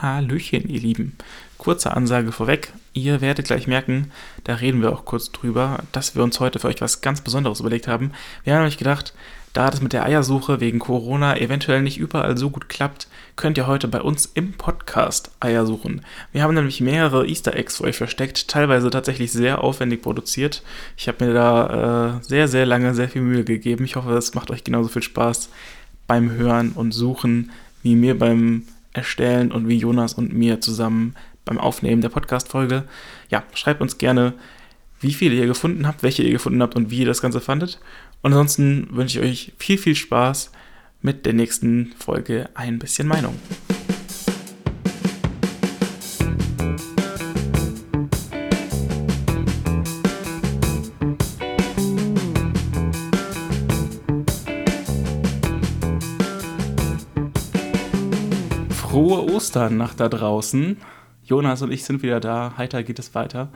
[0.00, 1.16] Hallöchen, ihr Lieben.
[1.56, 2.72] Kurze Ansage vorweg.
[2.92, 4.12] Ihr werdet gleich merken,
[4.44, 7.60] da reden wir auch kurz drüber, dass wir uns heute für euch was ganz Besonderes
[7.60, 8.12] überlegt haben.
[8.44, 9.12] Wir haben nämlich gedacht,
[9.52, 13.66] da das mit der Eiersuche wegen Corona eventuell nicht überall so gut klappt, könnt ihr
[13.66, 16.02] heute bei uns im Podcast Eier suchen.
[16.32, 20.62] Wir haben nämlich mehrere Easter Eggs für euch versteckt, teilweise tatsächlich sehr aufwendig produziert.
[20.96, 23.84] Ich habe mir da äh, sehr, sehr lange sehr viel Mühe gegeben.
[23.84, 25.48] Ich hoffe, es macht euch genauso viel Spaß
[26.06, 27.50] beim Hören und Suchen
[27.82, 32.84] wie mir beim Erstellen und wie Jonas und mir zusammen beim Aufnehmen der Podcast-Folge.
[33.30, 34.34] Ja, schreibt uns gerne,
[35.00, 37.80] wie viele ihr gefunden habt, welche ihr gefunden habt und wie ihr das Ganze fandet.
[38.22, 40.50] Und ansonsten wünsche ich euch viel, viel Spaß
[41.00, 43.34] mit der nächsten Folge Ein bisschen Meinung.
[58.98, 60.76] Frohe Ostern nach da draußen.
[61.22, 62.54] Jonas und ich sind wieder da.
[62.58, 63.52] Heiter geht es weiter.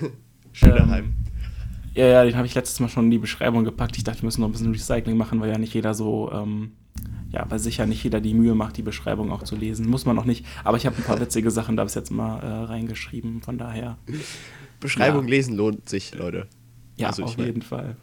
[0.52, 1.14] Schöner ähm, Heim.
[1.94, 3.96] Ja, ja, den habe ich letztes Mal schon in die Beschreibung gepackt.
[3.96, 6.70] Ich dachte, wir müssen noch ein bisschen Recycling machen, weil ja nicht jeder so, ähm,
[7.32, 9.88] ja, weil sicher nicht jeder die Mühe macht, die Beschreibung auch zu lesen.
[9.88, 10.46] Muss man noch nicht.
[10.62, 13.42] Aber ich habe ein paar witzige Sachen da bis jetzt mal äh, reingeschrieben.
[13.42, 13.98] Von daher.
[14.78, 15.30] Beschreibung ja.
[15.30, 16.46] lesen lohnt sich, Leute.
[16.96, 17.96] Ja, also, auf jeden Fall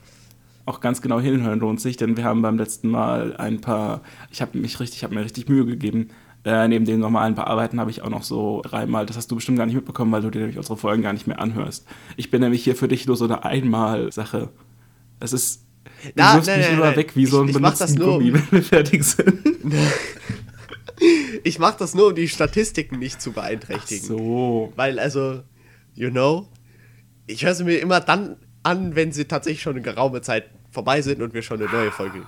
[0.68, 4.42] auch ganz genau hinhören lohnt sich, denn wir haben beim letzten Mal ein paar, ich
[4.42, 6.10] habe mich richtig, ich habe mir richtig Mühe gegeben,
[6.48, 9.58] äh, neben dem normalen Bearbeiten habe ich auch noch so dreimal, das hast du bestimmt
[9.58, 11.86] gar nicht mitbekommen, weil du dir nämlich unsere Folgen gar nicht mehr anhörst.
[12.16, 14.50] Ich bin nämlich hier für dich nur so eine Einmal-Sache.
[15.20, 15.64] Es ist.
[16.04, 16.96] Du Na, wirfst nein, mich nein, immer nein.
[16.96, 19.40] weg wie so ein Ich- ich benutzten Gummi, wenn wir fertig sind.
[21.44, 24.04] Ich mache das nur, um die Statistiken nicht zu beeinträchtigen.
[24.08, 24.74] So.
[24.76, 25.42] Weil, also,
[25.94, 26.48] you know,
[27.28, 31.04] ich höre sie mir immer dann an, wenn sie tatsächlich schon eine geraume Zeit vorbei
[31.04, 32.24] sind und wir schon eine neue Folge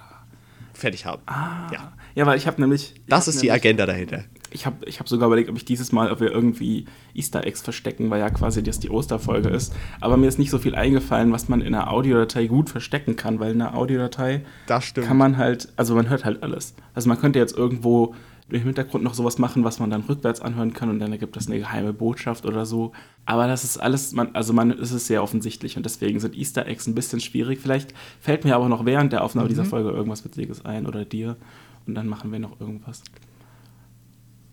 [0.80, 1.22] fertig haben.
[1.25, 1.69] Ah.
[1.73, 1.94] Ja.
[2.16, 2.94] Ja, weil ich habe nämlich.
[2.95, 4.23] ich Das ist die nämlich- Agenda dahinter.
[4.51, 7.62] Ich habe ich hab sogar überlegt, ob ich dieses Mal, ob wir irgendwie Easter Eggs
[7.62, 9.73] verstecken, weil ja quasi das die Osterfolge ist.
[10.01, 13.39] Aber mir ist nicht so viel eingefallen, was man in einer Audiodatei gut verstecken kann,
[13.39, 16.73] weil in einer Audiodatei kann man halt, also man hört halt alles.
[16.95, 18.16] Also man könnte jetzt irgendwo
[18.52, 21.48] im Hintergrund noch sowas machen, was man dann rückwärts anhören kann und dann ergibt das
[21.48, 22.92] eine geheime Botschaft oder so.
[23.26, 26.66] Aber das ist alles, man, also man es ist sehr offensichtlich und deswegen sind Easter
[26.68, 27.60] Eggs ein bisschen schwierig.
[27.60, 31.38] Vielleicht fällt mir aber noch während der Aufnahme dieser Folge irgendwas Witziges ein oder dir
[31.86, 33.04] und dann machen wir noch irgendwas.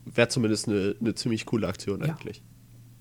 [0.05, 2.07] Wäre zumindest eine, eine ziemlich coole Aktion Ja.
[2.15, 2.43] eigentlich.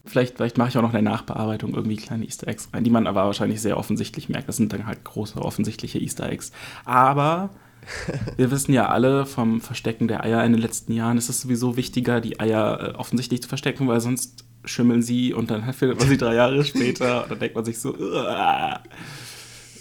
[0.08, 3.08] Vielleicht, vielleicht mache ich auch noch eine Nachbearbeitung irgendwie kleine Easter Eggs rein, die man
[3.08, 4.48] aber wahrscheinlich sehr offensichtlich merkt.
[4.48, 6.52] Das sind dann halt große offensichtliche Easter Eggs.
[6.84, 7.50] Aber
[8.38, 11.78] wir wissen ja alle vom Verstecken der Eier in den letzten Jahren, ist es sowieso
[11.78, 16.07] wichtiger, die Eier äh, offensichtlich zu verstecken, weil sonst schimmeln sie und dann findet man
[16.07, 18.81] sie drei Jahre später und dann denkt man sich so, "Uah."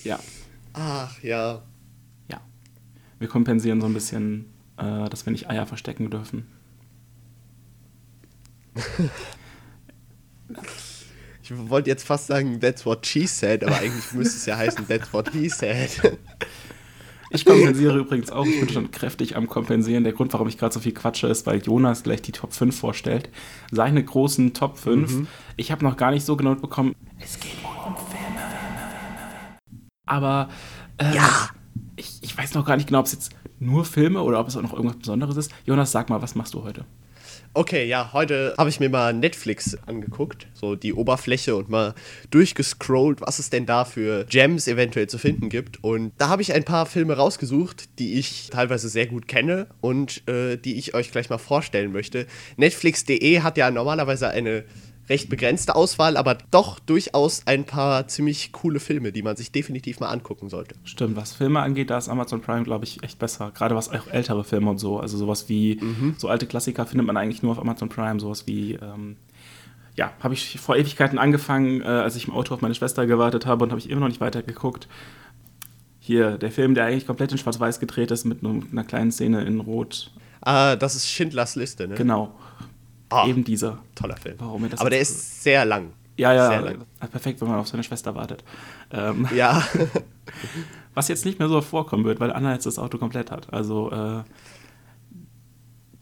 [0.04, 0.18] ja,
[0.74, 1.62] Ach, ja.
[2.28, 2.40] ja.
[3.18, 6.46] Wir kompensieren so ein bisschen, äh, dass wir nicht Eier verstecken dürfen.
[11.42, 14.88] Ich wollte jetzt fast sagen, that's what she said, aber eigentlich müsste es ja heißen,
[14.88, 15.90] that's what he said.
[17.34, 18.46] Ich kompensiere übrigens auch.
[18.46, 20.04] Ich bin schon kräftig am Kompensieren.
[20.04, 22.78] Der Grund, warum ich gerade so viel quatsche, ist, weil Jonas gleich die Top 5
[22.78, 23.28] vorstellt.
[23.72, 25.26] Seine großen Top 5.
[25.56, 26.94] Ich habe noch gar nicht so genau mitbekommen.
[27.18, 28.40] Es geht um Filme.
[30.06, 30.48] Aber
[30.98, 31.48] äh, Ja.
[31.96, 34.56] ich, ich weiß noch gar nicht genau, ob es jetzt nur Filme oder ob es
[34.56, 35.52] auch noch irgendwas Besonderes ist.
[35.64, 36.84] Jonas, sag mal, was machst du heute?
[37.56, 41.94] Okay, ja, heute habe ich mir mal Netflix angeguckt, so die Oberfläche und mal
[42.32, 45.84] durchgescrollt, was es denn da für Gems eventuell zu finden gibt.
[45.84, 50.26] Und da habe ich ein paar Filme rausgesucht, die ich teilweise sehr gut kenne und
[50.28, 52.26] äh, die ich euch gleich mal vorstellen möchte.
[52.56, 54.64] Netflix.de hat ja normalerweise eine
[55.08, 60.00] recht begrenzte Auswahl, aber doch durchaus ein paar ziemlich coole Filme, die man sich definitiv
[60.00, 60.74] mal angucken sollte.
[60.84, 63.50] Stimmt, was Filme angeht, da ist Amazon Prime, glaube ich, echt besser.
[63.54, 64.98] Gerade was auch ältere Filme und so.
[64.98, 65.78] Also sowas wie,
[66.16, 68.18] so alte Klassiker findet man eigentlich nur auf Amazon Prime.
[68.18, 69.16] Sowas wie, ähm,
[69.96, 73.46] ja, habe ich vor Ewigkeiten angefangen, äh, als ich im Auto auf meine Schwester gewartet
[73.46, 74.88] habe und habe ich immer noch nicht weitergeguckt.
[76.00, 79.44] Hier, der Film, der eigentlich komplett in Schwarz-Weiß gedreht ist, mit nur einer kleinen Szene
[79.44, 80.10] in Rot.
[80.42, 81.94] Ah, das ist Schindlers Liste, ne?
[81.94, 82.34] Genau,
[83.14, 83.78] Ah, eben dieser.
[83.94, 84.36] toller Film.
[84.38, 85.92] Warum mir das aber der ist sehr lang.
[86.16, 86.84] Ja, ja, Sehr lang.
[87.00, 88.44] äh, perfekt, wenn man auf seine Schwester wartet.
[88.92, 89.66] Ähm, Ja.
[90.94, 93.52] Was jetzt nicht mehr so vorkommen wird, weil Anna jetzt das Auto komplett hat.
[93.52, 94.22] Also äh,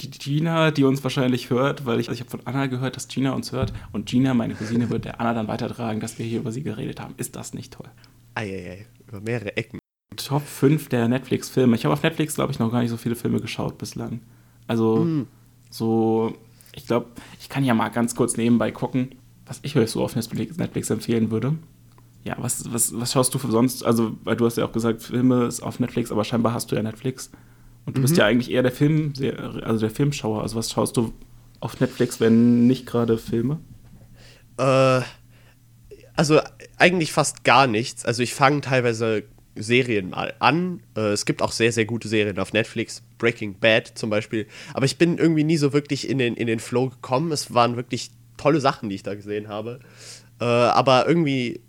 [0.03, 3.33] die Gina, die uns wahrscheinlich hört, weil ich, ich habe von Anna gehört, dass Gina
[3.33, 6.53] uns hört und Gina, meine Cousine, wird der Anna dann weitertragen, dass wir hier über
[6.53, 7.15] sie geredet haben.
[7.17, 7.89] Ist das nicht toll?
[8.35, 9.79] Eieiei, über mehrere Ecken.
[10.17, 11.75] Top 5 der Netflix-Filme.
[11.77, 14.21] Ich habe auf Netflix, glaube ich, noch gar nicht so viele Filme geschaut bislang.
[14.67, 15.07] Also
[15.71, 16.37] so,
[16.75, 17.07] ich glaube,
[17.41, 19.15] ich kann ja mal ganz kurz nebenbei gucken,
[19.47, 21.55] was ich euch so auf Netflix, empfehlen würde.
[22.25, 23.85] Ja, was, was, was schaust du für sonst?
[23.85, 26.77] Also, weil du hast ja auch gesagt, Filme ist auf Netflix, aber scheinbar hast du
[26.77, 27.31] ja Netflix.
[27.85, 29.13] Und du bist ja eigentlich eher der Film,
[29.65, 30.41] also der Filmschauer.
[30.43, 31.13] Also was schaust du
[31.59, 33.59] auf Netflix, wenn nicht gerade Filme?
[34.57, 35.01] Äh,
[36.15, 36.41] also
[36.77, 38.05] eigentlich fast gar nichts.
[38.05, 39.25] Also ich fange teilweise
[39.55, 40.83] Serien mal an.
[40.97, 43.03] Äh, es gibt auch sehr, sehr gute Serien auf Netflix.
[43.19, 44.47] Breaking Bad zum Beispiel.
[44.75, 47.33] Aber ich bin irgendwie nie so wirklich in den, in den Flow gekommen.
[47.33, 49.81] Es waren wirklich tolle Sachen, die ich da gesehen habe.
[50.41, 51.61] Äh, aber irgendwie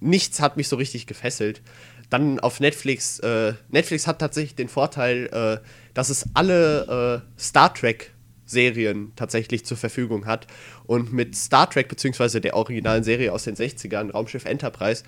[0.00, 1.62] nichts hat mich so richtig gefesselt.
[2.10, 3.18] Dann auf Netflix.
[3.20, 5.60] Äh, Netflix hat tatsächlich den Vorteil,
[5.94, 8.12] dass es alle Star Trek
[8.46, 10.46] Serien tatsächlich zur Verfügung hat.
[10.84, 15.02] Und mit Star Trek, beziehungsweise der originalen Serie aus den 60ern, Raumschiff Enterprise,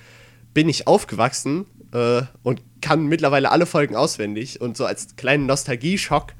[0.52, 4.60] bin ich aufgewachsen äh, und kann mittlerweile alle Folgen auswendig.
[4.60, 6.34] Und so als kleinen Nostalgie-Schock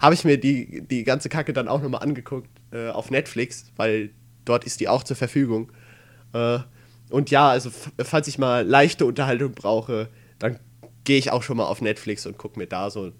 [0.00, 4.10] habe ich mir die, die ganze Kacke dann auch nochmal angeguckt äh, auf Netflix, weil
[4.44, 5.72] dort ist die auch zur Verfügung.
[6.32, 6.60] Äh,
[7.10, 7.70] und ja, also
[8.02, 10.08] falls ich mal leichte Unterhaltung brauche,
[10.38, 10.58] dann
[11.04, 13.12] gehe ich auch schon mal auf Netflix und gucke mir da so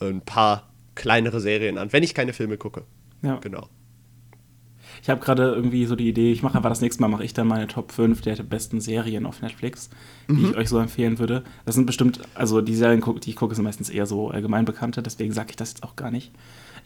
[0.00, 2.84] ein paar kleinere Serien an, wenn ich keine Filme gucke.
[3.22, 3.36] Ja.
[3.36, 3.68] Genau.
[5.02, 7.34] Ich habe gerade irgendwie so die Idee, ich mache einfach das nächste Mal, mache ich
[7.34, 9.90] dann meine Top 5 der besten Serien auf Netflix,
[10.28, 10.50] die mhm.
[10.50, 11.44] ich euch so empfehlen würde.
[11.64, 15.02] Das sind bestimmt, also die Serien, die ich gucke, sind meistens eher so allgemein bekannte,
[15.02, 16.32] deswegen sage ich das jetzt auch gar nicht.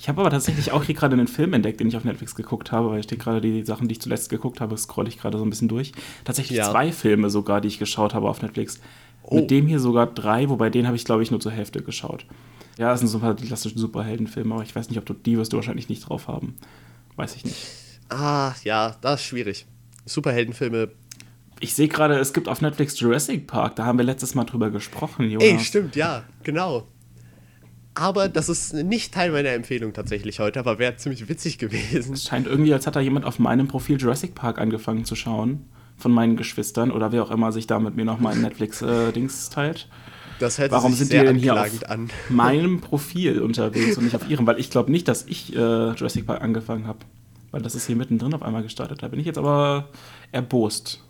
[0.01, 2.73] Ich habe aber tatsächlich auch hier gerade einen Film entdeckt, den ich auf Netflix geguckt
[2.73, 5.45] habe, weil ich gerade die Sachen, die ich zuletzt geguckt habe, scrolle ich gerade so
[5.45, 5.93] ein bisschen durch.
[6.25, 6.71] Tatsächlich ja.
[6.71, 8.81] zwei Filme sogar, die ich geschaut habe auf Netflix.
[9.23, 9.35] Oh.
[9.35, 12.25] Mit dem hier sogar drei, wobei den habe ich, glaube ich, nur zur Hälfte geschaut.
[12.79, 15.37] Ja, das sind so ein paar klassische Superheldenfilme, aber ich weiß nicht, ob du die
[15.37, 16.55] wirst du wahrscheinlich nicht drauf haben.
[17.17, 17.67] Weiß ich nicht.
[18.11, 19.67] Ah, ja, das ist schwierig.
[20.05, 20.91] Superheldenfilme.
[21.61, 24.71] Ich sehe gerade, es gibt auf Netflix Jurassic Park, da haben wir letztes Mal drüber
[24.71, 25.47] gesprochen, Jonas.
[25.47, 26.89] Ey, stimmt, ja, genau.
[27.95, 32.15] Aber das ist nicht Teil meiner Empfehlung tatsächlich heute, aber wäre ziemlich witzig gewesen.
[32.15, 35.67] Es scheint irgendwie, als hat da jemand auf meinem Profil Jurassic Park angefangen zu schauen.
[35.99, 39.49] Von meinen Geschwistern oder wer auch immer sich da mit mir noch mal ein Netflix-Dings
[39.49, 39.87] äh, teilt.
[40.39, 42.09] Das hört Warum sind die denn hier auf an.
[42.31, 44.47] meinem Profil unterwegs und nicht auf ihrem?
[44.47, 47.01] Weil ich glaube nicht, dass ich äh, Jurassic Park angefangen habe.
[47.51, 49.03] Weil das ist hier mittendrin auf einmal gestartet.
[49.03, 49.89] Da bin ich jetzt aber
[50.33, 51.05] erbost.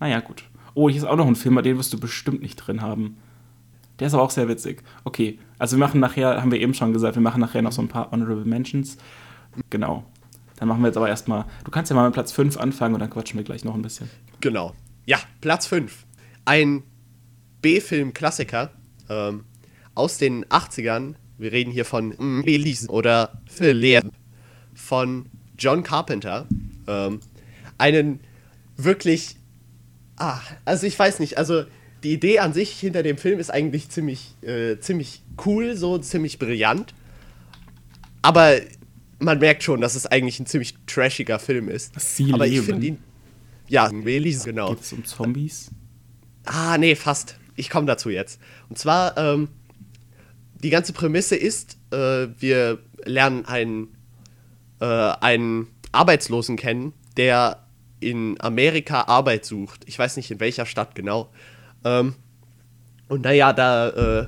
[0.00, 0.44] Naja, gut.
[0.74, 3.16] Oh, hier ist auch noch ein Film, den wirst du bestimmt nicht drin haben.
[3.98, 4.82] Der ist aber auch sehr witzig.
[5.04, 7.80] Okay, also wir machen nachher, haben wir eben schon gesagt, wir machen nachher noch so
[7.80, 8.98] ein paar Honorable Mentions.
[9.70, 10.04] Genau.
[10.56, 13.00] Dann machen wir jetzt aber erstmal, du kannst ja mal mit Platz 5 anfangen und
[13.00, 14.10] dann quatschen wir gleich noch ein bisschen.
[14.40, 14.74] Genau.
[15.06, 16.06] Ja, Platz 5.
[16.44, 16.82] Ein
[17.62, 18.72] B-Film-Klassiker
[19.08, 19.44] ähm,
[19.94, 21.14] aus den 80ern.
[21.38, 22.12] Wir reden hier von
[22.44, 23.76] Elise oder Phil
[24.74, 25.26] von
[25.58, 26.46] John Carpenter.
[26.86, 27.20] Ähm,
[27.78, 28.20] einen
[28.76, 29.36] wirklich.
[30.16, 31.64] Ah, also ich weiß nicht, also
[32.04, 36.38] die Idee an sich hinter dem Film ist eigentlich ziemlich, äh, ziemlich cool, so ziemlich
[36.38, 36.94] brillant.
[38.22, 38.60] Aber
[39.18, 41.98] man merkt schon, dass es eigentlich ein ziemlich trashiger Film ist.
[41.98, 42.60] Sie Aber leben.
[42.60, 42.98] ich finde ihn.
[43.68, 44.70] Ja, Elise, genau.
[44.70, 45.70] Geht es um Zombies?
[46.44, 48.40] Ah, nee, fast ich komme dazu jetzt.
[48.68, 49.48] Und zwar, ähm,
[50.62, 53.93] die ganze Prämisse ist, äh, wir lernen einen,
[54.80, 57.64] äh, einen Arbeitslosen kennen, der
[58.00, 59.82] in Amerika Arbeit sucht.
[59.86, 61.30] Ich weiß nicht in welcher Stadt genau.
[61.84, 62.14] Ähm,
[63.08, 63.88] und naja, da.
[63.88, 64.26] Äh,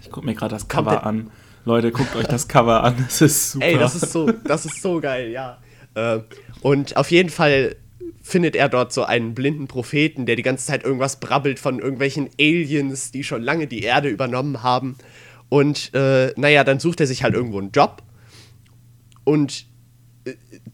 [0.00, 1.30] ich gucke mir gerade das Cover an.
[1.64, 2.96] Leute, guckt euch das Cover an.
[2.98, 3.66] Das ist super.
[3.66, 5.58] Ey, das ist so, das ist so geil, ja.
[5.94, 6.20] Äh,
[6.60, 7.76] und auf jeden Fall
[8.22, 12.30] findet er dort so einen blinden Propheten, der die ganze Zeit irgendwas brabbelt von irgendwelchen
[12.40, 14.96] Aliens, die schon lange die Erde übernommen haben.
[15.48, 18.02] Und äh, naja, dann sucht er sich halt irgendwo einen Job.
[19.24, 19.66] Und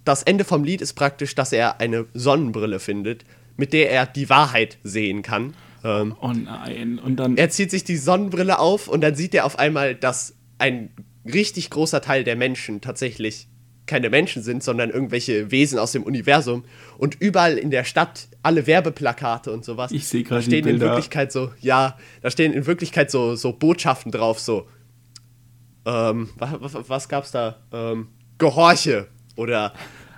[0.04, 3.24] das Ende vom Lied ist praktisch, dass er eine Sonnenbrille findet,
[3.56, 5.54] mit der er die Wahrheit sehen kann.
[5.84, 6.98] Ähm, oh nein.
[6.98, 7.36] Und dann.
[7.36, 10.90] Er zieht sich die Sonnenbrille auf und dann sieht er auf einmal, dass ein
[11.24, 13.48] richtig großer Teil der Menschen tatsächlich
[13.86, 16.64] keine Menschen sind, sondern irgendwelche Wesen aus dem Universum.
[16.96, 19.90] Und überall in der Stadt alle Werbeplakate und sowas.
[19.90, 20.42] Ich sehe gerade.
[20.42, 24.68] Da stehen in Wirklichkeit so, ja, da stehen in Wirklichkeit so, so Botschaften drauf, so.
[25.86, 27.56] Ähm, was, was, was gab's da?
[27.72, 29.72] Ähm, Gehorche oder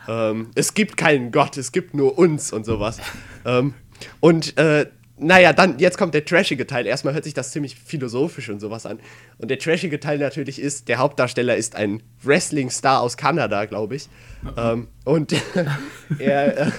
[0.09, 2.99] ähm, es gibt keinen Gott, es gibt nur uns und sowas.
[3.45, 3.75] ähm,
[4.21, 4.87] und äh,
[5.23, 6.87] naja, dann, jetzt kommt der trashige Teil.
[6.87, 8.99] Erstmal hört sich das ziemlich philosophisch und sowas an.
[9.39, 14.09] Und der trashige Teil natürlich ist, der Hauptdarsteller ist ein Wrestling-Star aus Kanada, glaube ich.
[14.57, 15.35] Ähm, und
[16.19, 16.71] er äh,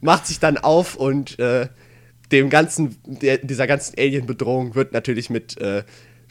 [0.00, 1.68] macht sich dann auf und äh,
[2.30, 5.82] dem ganzen, der, dieser ganzen Alien-Bedrohung wird natürlich mit äh,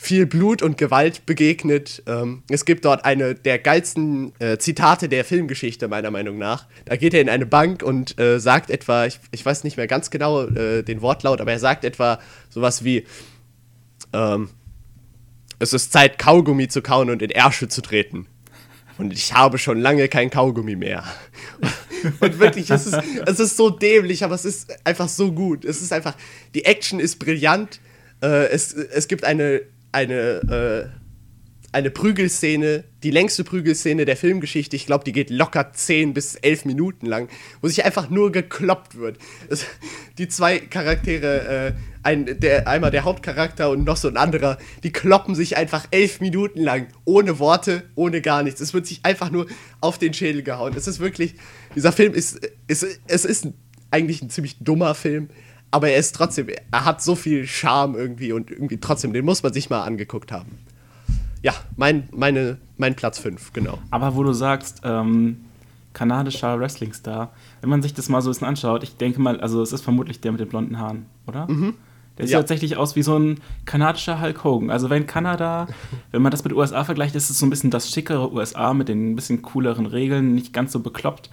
[0.01, 2.01] viel Blut und Gewalt begegnet.
[2.07, 6.65] Ähm, es gibt dort eine der geilsten äh, Zitate der Filmgeschichte, meiner Meinung nach.
[6.85, 9.85] Da geht er in eine Bank und äh, sagt etwa, ich, ich, weiß nicht mehr
[9.85, 13.05] ganz genau äh, den Wortlaut, aber er sagt etwa sowas wie,
[14.11, 14.49] ähm,
[15.59, 18.25] es ist Zeit, Kaugummi zu kauen und in Ärsche zu treten.
[18.97, 21.03] Und ich habe schon lange kein Kaugummi mehr.
[22.19, 25.63] und wirklich, es ist, es ist so dämlich, aber es ist einfach so gut.
[25.63, 26.15] Es ist einfach,
[26.55, 27.79] die Action ist brillant.
[28.23, 31.01] Äh, es, es gibt eine eine, äh,
[31.73, 34.75] eine Prügelszene, die längste Prügelszene der Filmgeschichte.
[34.75, 37.29] Ich glaube, die geht locker 10 bis 11 Minuten lang,
[37.61, 39.17] wo sich einfach nur gekloppt wird.
[39.49, 39.65] Es,
[40.17, 44.91] die zwei Charaktere, äh, ein, der, einmal der Hauptcharakter und noch so ein anderer, die
[44.91, 48.59] kloppen sich einfach elf Minuten lang, ohne Worte, ohne gar nichts.
[48.59, 49.47] Es wird sich einfach nur
[49.79, 50.73] auf den Schädel gehauen.
[50.75, 51.35] Es ist wirklich,
[51.75, 53.47] dieser Film ist, ist es ist
[53.91, 55.29] eigentlich ein ziemlich dummer Film,
[55.71, 59.41] aber er ist trotzdem, er hat so viel Charme irgendwie und irgendwie trotzdem, den muss
[59.41, 60.59] man sich mal angeguckt haben.
[61.41, 63.79] Ja, mein, meine, mein Platz 5, genau.
[63.89, 65.37] Aber wo du sagst, ähm,
[65.93, 69.61] kanadischer Wrestling-Star, wenn man sich das mal so ein bisschen anschaut, ich denke mal, also
[69.61, 71.47] es ist vermutlich der mit den blonden Haaren, oder?
[71.49, 71.73] Mhm.
[72.17, 72.39] Der sieht ja.
[72.39, 74.69] tatsächlich aus wie so ein kanadischer Hulk Hogan.
[74.69, 75.67] Also wenn Kanada,
[76.11, 78.89] wenn man das mit USA vergleicht, ist es so ein bisschen das schickere USA mit
[78.89, 81.29] den ein bisschen cooleren Regeln, nicht ganz so bekloppt.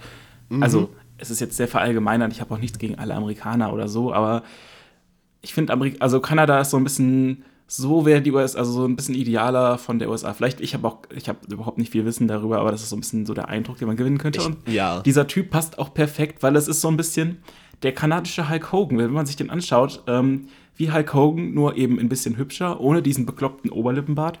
[0.47, 0.63] Mhm.
[0.63, 4.13] Also es ist jetzt sehr verallgemeinert, ich habe auch nichts gegen alle Amerikaner oder so,
[4.13, 4.43] aber
[5.41, 8.95] ich finde, also Kanada ist so ein bisschen, so wäre die USA, also so ein
[8.95, 10.33] bisschen idealer von der USA.
[10.33, 12.97] Vielleicht, ich habe auch, ich habe überhaupt nicht viel Wissen darüber, aber das ist so
[12.97, 14.41] ein bisschen so der Eindruck, den man gewinnen könnte.
[14.43, 15.01] Und ich, ja.
[15.01, 17.37] dieser Typ passt auch perfekt, weil es ist so ein bisschen
[17.83, 21.99] der kanadische Hulk Hogan, wenn man sich den anschaut, ähm, wie Hulk Hogan, nur eben
[21.99, 24.39] ein bisschen hübscher, ohne diesen bekloppten Oberlippenbart.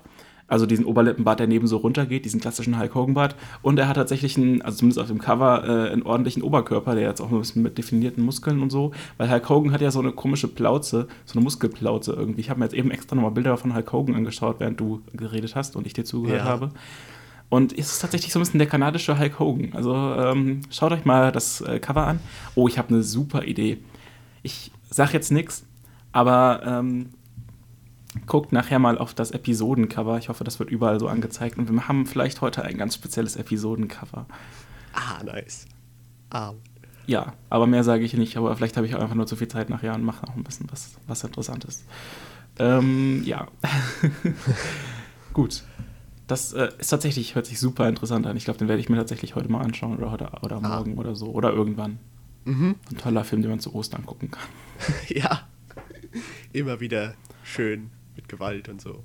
[0.49, 3.35] Also diesen Oberlippenbart, der neben so runtergeht, diesen klassischen Hulk Hogan-Bart.
[3.61, 7.07] Und er hat tatsächlich einen, also zumindest auf dem Cover, äh, einen ordentlichen Oberkörper, der
[7.07, 8.91] jetzt auch ein bisschen mit definierten Muskeln und so.
[9.17, 12.41] Weil Hulk Hogan hat ja so eine komische Plauze, so eine Muskelplauze irgendwie.
[12.41, 15.55] Ich habe mir jetzt eben extra nochmal Bilder von Hulk Hogan angeschaut, während du geredet
[15.55, 16.45] hast und ich dir zugehört ja.
[16.45, 16.71] habe.
[17.49, 19.73] Und es ist tatsächlich so ein bisschen der kanadische Hulk Hogan.
[19.73, 22.19] Also ähm, schaut euch mal das äh, Cover an.
[22.55, 23.77] Oh, ich habe eine super Idee.
[24.43, 25.65] Ich sag jetzt nichts,
[26.11, 27.09] aber ähm,
[28.25, 30.17] guckt nachher mal auf das Episodencover.
[30.17, 31.57] Ich hoffe, das wird überall so angezeigt.
[31.57, 34.25] Und wir haben vielleicht heute ein ganz spezielles Episodencover.
[34.93, 35.67] Ah, nice.
[36.29, 36.53] Ah.
[37.05, 38.37] Ja, aber mehr sage ich nicht.
[38.37, 40.43] Aber vielleicht habe ich auch einfach nur zu viel Zeit nachher und mache auch ein
[40.43, 41.85] bisschen was, was Interessantes.
[42.57, 43.47] Ähm, ja.
[45.33, 45.63] Gut.
[46.27, 48.37] Das äh, ist tatsächlich, hört sich super interessant an.
[48.37, 50.77] Ich glaube, den werde ich mir tatsächlich heute mal anschauen oder, heute, oder ah.
[50.77, 50.99] morgen ah.
[50.99, 51.27] oder so.
[51.27, 51.99] Oder irgendwann.
[52.45, 52.75] Mhm.
[52.91, 54.47] Ein toller Film, den man zu Ostern gucken kann.
[55.07, 55.47] ja.
[56.53, 57.13] Immer wieder
[57.43, 59.03] schön mit Gewalt und so.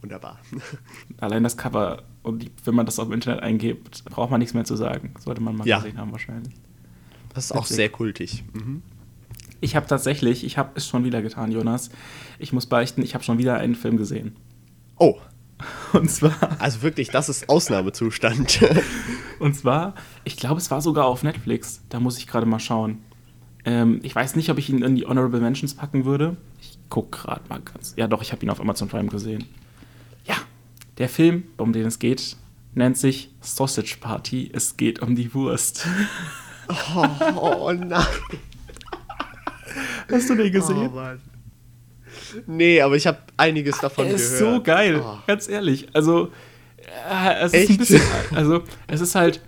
[0.00, 0.38] Wunderbar.
[1.18, 4.64] Allein das Cover, und wenn man das auf dem Internet eingibt, braucht man nichts mehr
[4.64, 5.14] zu sagen.
[5.18, 5.78] Sollte man mal ja.
[5.78, 6.54] gesehen haben wahrscheinlich.
[7.34, 7.76] Das ist auch Witzig.
[7.76, 8.44] sehr kultig.
[8.52, 8.82] Mhm.
[9.60, 11.90] Ich habe tatsächlich, ich habe es schon wieder getan, Jonas.
[12.38, 14.36] Ich muss beichten, ich habe schon wieder einen Film gesehen.
[14.98, 15.18] Oh.
[15.92, 16.60] Und zwar.
[16.60, 18.60] Also wirklich, das ist Ausnahmezustand.
[19.40, 21.82] und zwar, ich glaube, es war sogar auf Netflix.
[21.88, 23.02] Da muss ich gerade mal schauen.
[23.64, 26.36] Ähm, ich weiß nicht, ob ich ihn in die Honorable Mentions packen würde.
[26.60, 27.94] Ich guck gerade mal ganz.
[27.96, 29.44] Ja, doch, ich habe ihn auf Amazon Prime gesehen.
[30.24, 30.36] Ja,
[30.98, 32.36] der Film, um den es geht,
[32.74, 34.50] nennt sich Sausage Party.
[34.52, 35.86] Es geht um die Wurst.
[36.94, 37.06] Oh,
[37.40, 38.04] oh nein.
[40.10, 40.88] Hast du den gesehen?
[40.92, 41.20] Oh Mann.
[42.46, 44.56] Nee, aber ich habe einiges davon er ist gehört.
[44.56, 45.18] so geil, oh.
[45.26, 45.88] ganz ehrlich.
[45.94, 46.30] Also,
[47.08, 47.70] äh, es Echt?
[47.70, 48.00] ist ein bisschen.
[48.34, 49.40] Also, es ist halt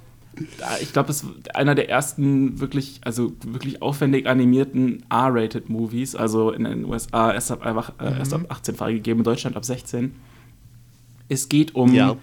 [0.80, 6.14] ich glaube, es ist einer der ersten wirklich, also wirklich aufwendig animierten R-Rated-Movies.
[6.14, 8.18] Also in den USA erst ab, einfach, äh, mhm.
[8.18, 10.14] erst ab 18 freigegeben, in Deutschland ab 16.
[11.28, 12.16] Es geht um ja.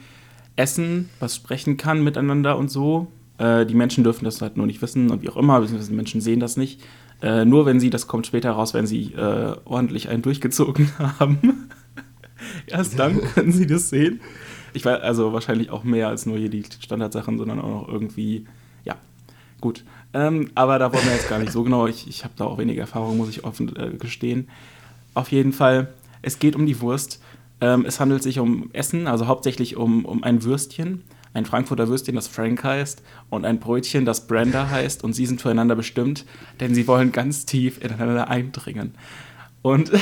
[0.55, 3.07] Essen, was sprechen kann miteinander und so.
[3.37, 5.97] Äh, die Menschen dürfen das halt nur nicht wissen und wie auch immer, beziehungsweise die
[5.97, 6.81] Menschen sehen das nicht.
[7.21, 11.69] Äh, nur wenn sie, das kommt später raus, wenn sie äh, ordentlich einen durchgezogen haben.
[12.67, 14.21] Erst dann können sie das sehen.
[14.77, 18.46] Ich weiß, also wahrscheinlich auch mehr als nur hier die Standardsachen, sondern auch noch irgendwie,
[18.86, 18.96] ja,
[19.60, 19.84] gut.
[20.13, 21.88] Ähm, aber da wollen wir jetzt gar nicht so genau.
[21.88, 24.50] Ich, ich habe da auch weniger Erfahrung, muss ich offen äh, gestehen.
[25.15, 27.24] Auf jeden Fall, es geht um die Wurst.
[27.60, 31.01] Ähm, es handelt sich um Essen, also hauptsächlich um, um ein Würstchen.
[31.34, 35.41] Ein Frankfurter Würstchen, das Frank heißt, und ein Brötchen, das Brenda heißt, und sie sind
[35.41, 36.24] füreinander bestimmt,
[36.60, 38.93] denn sie wollen ganz tief ineinander eindringen.
[39.63, 39.91] Und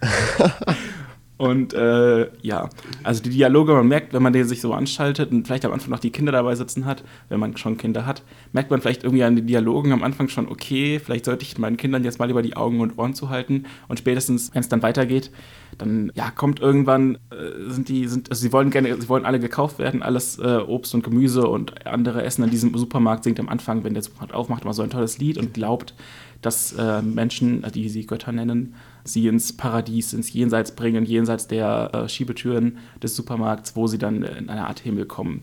[1.38, 2.70] Und äh, ja,
[3.02, 5.90] also die Dialoge, man merkt, wenn man den sich so anschaltet und vielleicht am Anfang
[5.90, 9.22] noch die Kinder dabei sitzen hat, wenn man schon Kinder hat, merkt man vielleicht irgendwie
[9.22, 12.40] an den Dialogen am Anfang schon, okay, vielleicht sollte ich meinen Kindern jetzt mal über
[12.40, 13.66] die Augen und Ohren zuhalten.
[13.86, 15.30] Und spätestens, wenn es dann weitergeht,
[15.76, 19.38] dann ja, kommt irgendwann, äh, sind die, sind, also sie wollen gerne, sie wollen alle
[19.38, 23.50] gekauft werden, alles äh, Obst und Gemüse und andere Essen in diesem Supermarkt singt am
[23.50, 25.94] Anfang, wenn der Supermarkt aufmacht, immer so ein tolles Lied und glaubt,
[26.40, 28.74] dass äh, Menschen, die sie Götter nennen,
[29.06, 34.22] sie ins Paradies, ins Jenseits bringen, jenseits der äh, Schiebetüren des Supermarkts, wo sie dann
[34.22, 35.42] in eine Art Himmel kommen.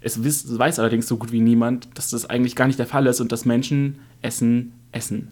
[0.00, 3.06] Es wiss, weiß allerdings so gut wie niemand, dass das eigentlich gar nicht der Fall
[3.06, 5.28] ist und dass Menschen essen, essen.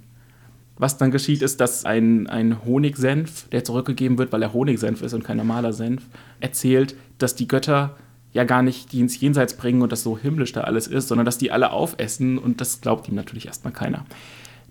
[0.77, 5.13] Was dann geschieht, ist, dass ein, ein Honigsenf, der zurückgegeben wird, weil er Honigsenf ist
[5.13, 6.05] und kein normaler Senf,
[6.39, 7.97] erzählt, dass die Götter
[8.33, 11.25] ja gar nicht die ins Jenseits bringen und das so himmlisch da alles ist, sondern
[11.25, 14.07] dass die alle aufessen und das glaubt ihm natürlich erstmal keiner.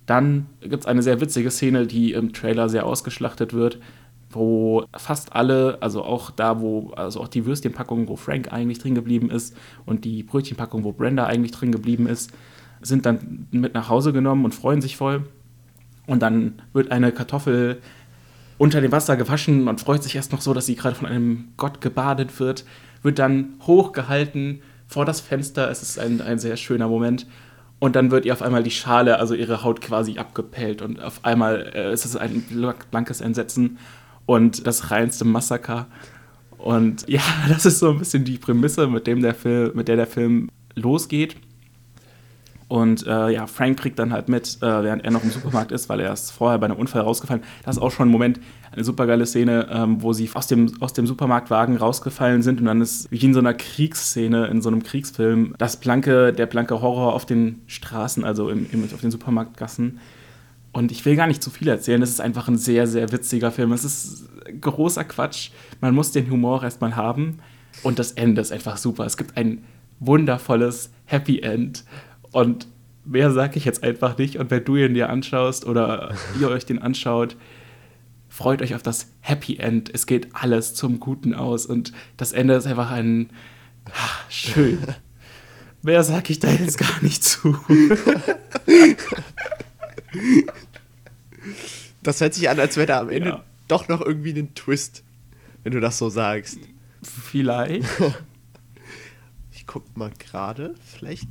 [0.10, 3.78] Dann gibt es eine sehr witzige Szene, die im Trailer sehr ausgeschlachtet wird.
[4.32, 8.94] wo fast alle, also auch da, wo, also auch die Würstchenpackung, wo Frank eigentlich drin
[8.94, 12.32] geblieben ist und die Brötchenpackung, wo Brenda eigentlich drin geblieben ist,
[12.82, 15.26] sind dann mit nach Hause genommen und freuen sich voll.
[16.06, 17.80] Und dann wird eine Kartoffel
[18.60, 21.50] unter dem Wasser gewaschen und freut sich erst noch so, dass sie gerade von einem
[21.58, 22.66] Gott gebadet wird,
[23.02, 25.72] wird dann hochgehalten vor das Fenster.
[25.72, 27.26] Es ist ein, ein sehr schöner Moment.
[27.80, 31.24] Und dann wird ihr auf einmal die Schale, also ihre Haut quasi abgepellt und auf
[31.24, 32.42] einmal äh, ist es ein
[32.92, 33.78] blankes Entsetzen
[34.26, 35.88] und das reinste Massaker.
[36.58, 39.96] Und ja, das ist so ein bisschen die Prämisse, mit, dem der Film, mit der
[39.96, 41.38] der Film losgeht.
[42.70, 45.90] Und äh, ja, Frank kriegt dann halt mit, äh, während er noch im Supermarkt ist,
[45.90, 47.42] weil er ist vorher bei einem Unfall rausgefallen.
[47.66, 48.40] Das ist auch schon ein Moment,
[48.72, 52.68] eine super geile Szene, ähm, wo sie aus dem, aus dem Supermarktwagen rausgefallen sind und
[52.68, 56.80] dann ist wie in so einer Kriegsszene, in so einem Kriegsfilm, das blanke, der blanke
[56.80, 60.00] Horror auf den Straßen, also im, im, auf den Supermarktgassen.
[60.72, 63.52] Und ich will gar nicht zu viel erzählen, das ist einfach ein sehr, sehr witziger
[63.52, 63.72] Film.
[63.72, 64.30] Es ist
[64.62, 65.50] großer Quatsch.
[65.82, 67.40] Man muss den Humor erstmal haben.
[67.82, 69.06] Und das Ende ist einfach super.
[69.06, 69.64] Es gibt ein
[70.00, 71.84] wundervolles Happy End
[72.32, 72.68] und
[73.06, 74.38] mehr sage ich jetzt einfach nicht.
[74.38, 77.36] Und wenn du ihn dir anschaust oder ihr euch den anschaut,
[78.28, 79.90] freut euch auf das Happy End.
[79.94, 81.66] Es geht alles zum Guten aus.
[81.66, 83.30] Und das Ende ist einfach ein
[83.94, 84.80] ach, schön.
[85.82, 87.58] Mehr sage ich da jetzt gar nicht zu.
[92.02, 93.44] Das hört sich an, als wäre da am Ende ja.
[93.68, 95.04] doch noch irgendwie ein Twist,
[95.64, 96.60] wenn du das so sagst.
[97.02, 97.86] Vielleicht.
[99.52, 100.74] Ich guck mal gerade.
[100.84, 101.28] Vielleicht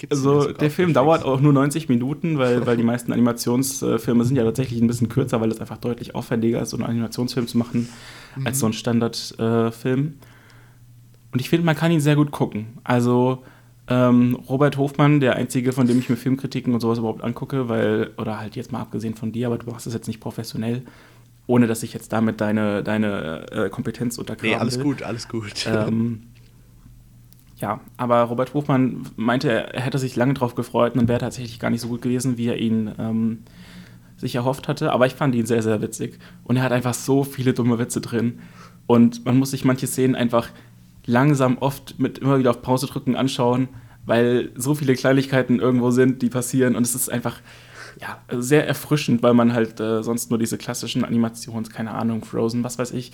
[0.00, 4.34] Gibt's also der Film dauert auch nur 90 Minuten, weil, weil die meisten Animationsfilme sind
[4.34, 7.58] ja tatsächlich ein bisschen kürzer, weil es einfach deutlich aufwendiger ist, so einen Animationsfilm zu
[7.58, 7.90] machen,
[8.34, 8.46] mhm.
[8.46, 10.00] als so ein Standardfilm.
[10.06, 12.78] Äh, Und ich finde, man kann ihn sehr gut gucken.
[12.82, 13.42] Also
[13.88, 18.12] ähm, Robert Hofmann, der einzige, von dem ich mir Filmkritiken und sowas überhaupt angucke, weil,
[18.16, 20.80] oder halt jetzt mal abgesehen von dir, aber du machst das jetzt nicht professionell,
[21.46, 24.48] ohne dass ich jetzt damit deine, deine äh, Kompetenz untergrabe.
[24.48, 24.84] Nee, alles will.
[24.84, 25.66] gut, alles gut.
[25.66, 26.22] Ähm,
[27.60, 31.70] ja, aber Robert Hofmann meinte, er hätte sich lange darauf gefreut und wäre tatsächlich gar
[31.70, 33.38] nicht so gut gewesen, wie er ihn ähm,
[34.16, 34.92] sich erhofft hatte.
[34.92, 36.18] Aber ich fand ihn sehr, sehr witzig.
[36.44, 38.40] Und er hat einfach so viele dumme Witze drin.
[38.86, 40.48] Und man muss sich manche Szenen einfach
[41.04, 43.68] langsam oft mit immer wieder auf Pause drücken anschauen,
[44.06, 46.76] weil so viele Kleinigkeiten irgendwo sind, die passieren.
[46.76, 47.40] Und es ist einfach
[48.00, 52.64] ja, sehr erfrischend, weil man halt äh, sonst nur diese klassischen Animations, keine Ahnung, Frozen,
[52.64, 53.12] was weiß ich,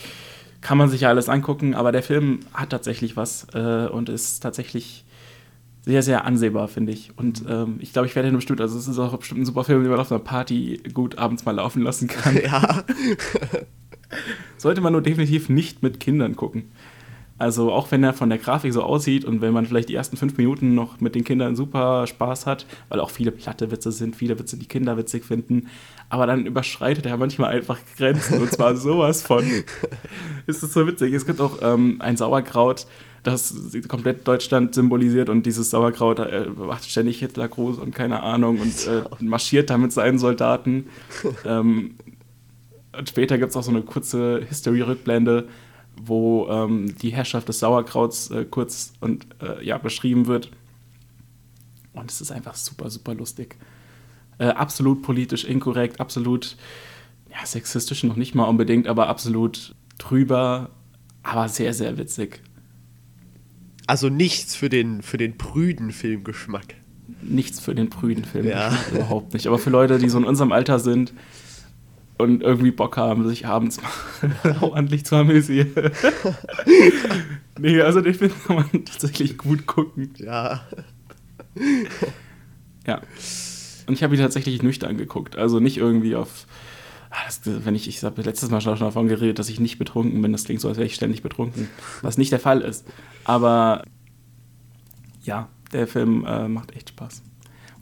[0.60, 4.40] kann man sich ja alles angucken, aber der Film hat tatsächlich was äh, und ist
[4.40, 5.04] tatsächlich
[5.86, 7.16] sehr, sehr ansehbar, finde ich.
[7.16, 9.62] Und ähm, ich glaube, ich werde ihn bestimmt, also es ist auch bestimmt ein super
[9.62, 12.36] Film, den man auf einer Party gut abends mal laufen lassen kann.
[12.42, 12.84] Ja.
[14.56, 16.70] Sollte man nur definitiv nicht mit Kindern gucken.
[17.38, 20.16] Also auch wenn er von der Grafik so aussieht und wenn man vielleicht die ersten
[20.16, 24.16] fünf Minuten noch mit den Kindern super Spaß hat, weil auch viele platte Witze sind,
[24.16, 25.68] viele Witze, die Kinder witzig finden,
[26.08, 29.44] aber dann überschreitet er manchmal einfach Grenzen und zwar sowas von.
[30.46, 31.12] ist es so witzig.
[31.12, 32.86] Es gibt auch ähm, ein Sauerkraut,
[33.22, 33.54] das
[33.88, 38.86] komplett Deutschland symbolisiert und dieses Sauerkraut äh, macht ständig Hitler groß und keine Ahnung und
[38.86, 40.86] äh, marschiert da mit seinen Soldaten.
[41.44, 41.96] ähm,
[42.96, 45.48] und später gibt es auch so eine kurze History-Rückblende,
[46.00, 50.50] wo ähm, die Herrschaft des Sauerkrauts äh, kurz und äh, ja, beschrieben wird.
[51.92, 53.56] Und es ist einfach super, super lustig.
[54.38, 56.56] Äh, absolut politisch inkorrekt, absolut
[57.30, 60.70] ja, sexistisch noch nicht mal unbedingt, aber absolut drüber,
[61.22, 62.42] aber sehr, sehr witzig.
[63.86, 66.74] Also nichts für den, für den prüden Filmgeschmack.
[67.22, 68.96] Nichts für den prüden Filmgeschmack, ja.
[68.96, 69.46] überhaupt nicht.
[69.46, 71.12] Aber für Leute, die so in unserem Alter sind,
[72.18, 75.72] und irgendwie Bock haben, sich abends mal ordentlich zu amüsieren.
[77.58, 80.14] nee, also den Film kann man tatsächlich gut gucken.
[80.16, 80.62] Ja.
[82.86, 83.02] Ja.
[83.86, 85.36] Und ich habe ihn tatsächlich nüchtern geguckt.
[85.36, 86.46] Also nicht irgendwie auf.
[87.10, 90.20] Ah, das, wenn ich, ich habe letztes Mal schon davon geredet, dass ich nicht betrunken
[90.22, 90.32] bin.
[90.32, 91.68] Das klingt so, als wäre ich ständig betrunken.
[92.02, 92.86] Was nicht der Fall ist.
[93.24, 93.84] Aber
[95.22, 97.22] ja, der Film äh, macht echt Spaß.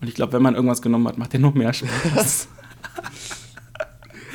[0.01, 2.49] Und ich glaube, wenn man irgendwas genommen hat, macht der noch mehr Spaß.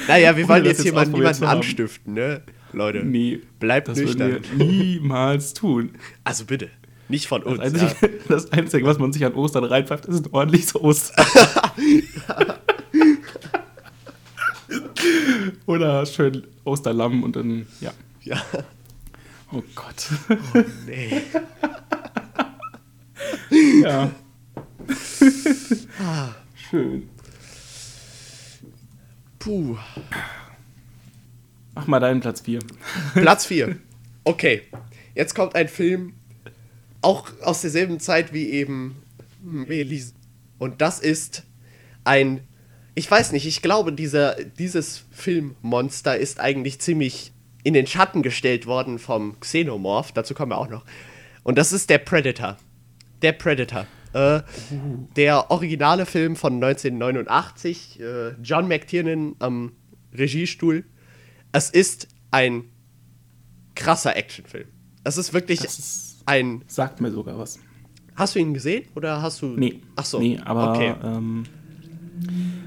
[0.09, 2.41] Naja, wir wollen jetzt hier mal niemanden anstiften, ne?
[2.73, 3.03] Leute.
[3.03, 4.39] Nee, bleibt das nüchtern.
[4.57, 5.91] Wir niemals tun.
[6.23, 6.69] Also bitte.
[7.09, 7.59] Nicht von uns.
[7.59, 8.09] Das Einzige, ja.
[8.27, 11.25] das Einzige, was man sich an Ostern reinpfeift, ist ein ordentliches Ostern.
[15.65, 17.91] Oder schön Osterlamm und dann, ja.
[18.21, 18.41] Ja.
[19.51, 20.07] Oh Gott.
[20.29, 21.21] Oh nee.
[23.81, 24.11] ja.
[25.99, 26.29] Ah.
[26.69, 27.09] Schön.
[29.39, 29.77] Puh.
[31.73, 32.59] Mach mal deinen Platz 4.
[33.13, 33.77] Platz 4.
[34.25, 34.63] Okay.
[35.15, 36.13] Jetzt kommt ein Film,
[37.01, 39.01] auch aus derselben Zeit wie eben
[39.67, 40.13] Elise.
[40.57, 41.43] Und das ist
[42.03, 42.41] ein,
[42.95, 47.31] ich weiß nicht, ich glaube, dieser, dieses Filmmonster ist eigentlich ziemlich
[47.63, 50.11] in den Schatten gestellt worden vom Xenomorph.
[50.11, 50.85] Dazu kommen wir auch noch.
[51.43, 52.57] Und das ist der Predator.
[53.21, 53.87] Der Predator.
[54.13, 54.41] Äh,
[55.15, 57.99] der originale Film von 1989.
[57.99, 59.73] Äh, John McTiernan am
[60.13, 60.83] Regiestuhl.
[61.51, 62.65] Es ist ein
[63.75, 64.67] krasser Actionfilm.
[65.03, 66.63] Es ist wirklich ist, ein.
[66.67, 67.59] Sagt mir sogar was.
[68.15, 69.47] Hast du ihn gesehen oder hast du.
[69.47, 69.81] Nee.
[69.95, 70.19] Ach so.
[70.19, 70.71] Nee, aber.
[70.73, 70.95] Okay.
[71.03, 71.45] Ähm,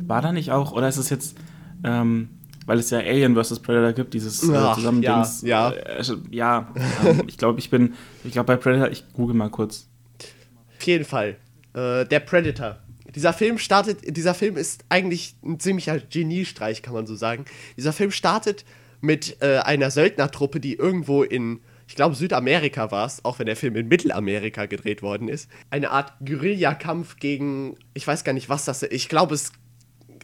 [0.06, 1.36] war da nicht auch, oder ist es jetzt.
[1.84, 2.30] Ähm,
[2.66, 3.58] weil es ja Alien vs.
[3.58, 5.42] Predator gibt, dieses äh, Zusammendings.
[5.42, 6.72] ja, Äh, ja,
[7.04, 9.88] ähm, ich glaube, ich bin, ich glaube bei Predator, ich google mal kurz.
[10.82, 11.36] Auf jeden Fall.
[11.74, 12.76] Äh, der Predator.
[13.14, 17.44] Dieser Film startet, dieser Film ist eigentlich ein ziemlicher Geniestreich, kann man so sagen.
[17.76, 18.64] Dieser Film startet
[19.00, 23.54] mit äh, einer Söldnertruppe, die irgendwo in, ich glaube, Südamerika war es, auch wenn der
[23.54, 25.48] Film in Mittelamerika gedreht worden ist.
[25.70, 28.92] Eine Art Guerillakampf gegen, ich weiß gar nicht, was das ist.
[28.92, 29.52] Ich glaube, es,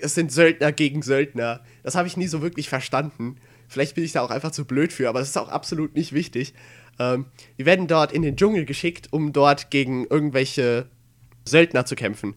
[0.01, 1.61] es sind Söldner gegen Söldner.
[1.85, 3.37] Das habe ich nie so wirklich verstanden.
[3.69, 6.13] Vielleicht bin ich da auch einfach zu blöd für, aber das ist auch absolut nicht
[6.13, 6.55] wichtig.
[6.99, 7.27] Ähm,
[7.59, 10.87] die werden dort in den Dschungel geschickt, um dort gegen irgendwelche
[11.45, 12.35] Söldner zu kämpfen.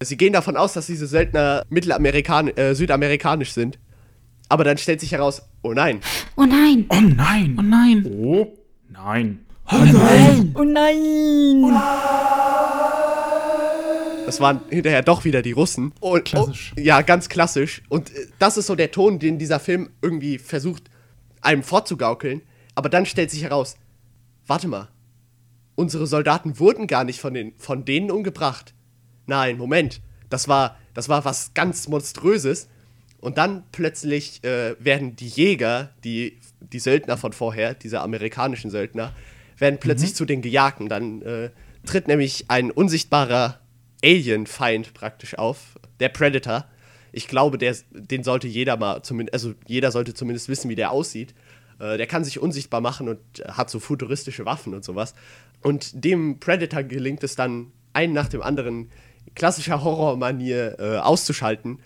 [0.00, 3.78] Sie gehen davon aus, dass diese Söldner Mittelamerikan äh, südamerikanisch sind.
[4.48, 6.00] Aber dann stellt sich heraus, oh nein,
[6.36, 6.86] Oh nein!
[6.88, 7.56] Oh nein!
[7.58, 8.06] Oh nein!
[8.06, 8.54] Oh.
[8.90, 9.40] Nein!
[10.54, 11.72] Oh nein!
[14.28, 15.94] Das waren hinterher doch wieder die Russen.
[16.00, 16.74] Und, Klassisch.
[16.76, 17.80] Oh, ja, ganz klassisch.
[17.88, 20.84] Und äh, das ist so der Ton, den dieser Film irgendwie versucht,
[21.40, 22.42] einem vorzugaukeln.
[22.74, 23.76] Aber dann stellt sich heraus,
[24.46, 24.88] warte mal,
[25.76, 28.74] unsere Soldaten wurden gar nicht von, den, von denen umgebracht.
[29.26, 32.68] Nein, Moment, das war, das war was ganz Monströses.
[33.20, 39.14] Und dann plötzlich äh, werden die Jäger, die, die Söldner von vorher, diese amerikanischen Söldner,
[39.56, 40.90] werden plötzlich zu den Gejagten.
[40.90, 41.50] Dann äh,
[41.86, 43.58] tritt nämlich ein unsichtbarer
[44.04, 46.66] Alien-Feind praktisch auf, der Predator.
[47.12, 50.90] Ich glaube, der, den sollte jeder mal, zumindest, also jeder sollte zumindest wissen, wie der
[50.90, 51.34] aussieht.
[51.78, 55.14] Äh, der kann sich unsichtbar machen und äh, hat so futuristische Waffen und sowas.
[55.62, 58.90] Und dem Predator gelingt es dann, einen nach dem anderen
[59.34, 61.80] klassischer Horrormanier äh, auszuschalten.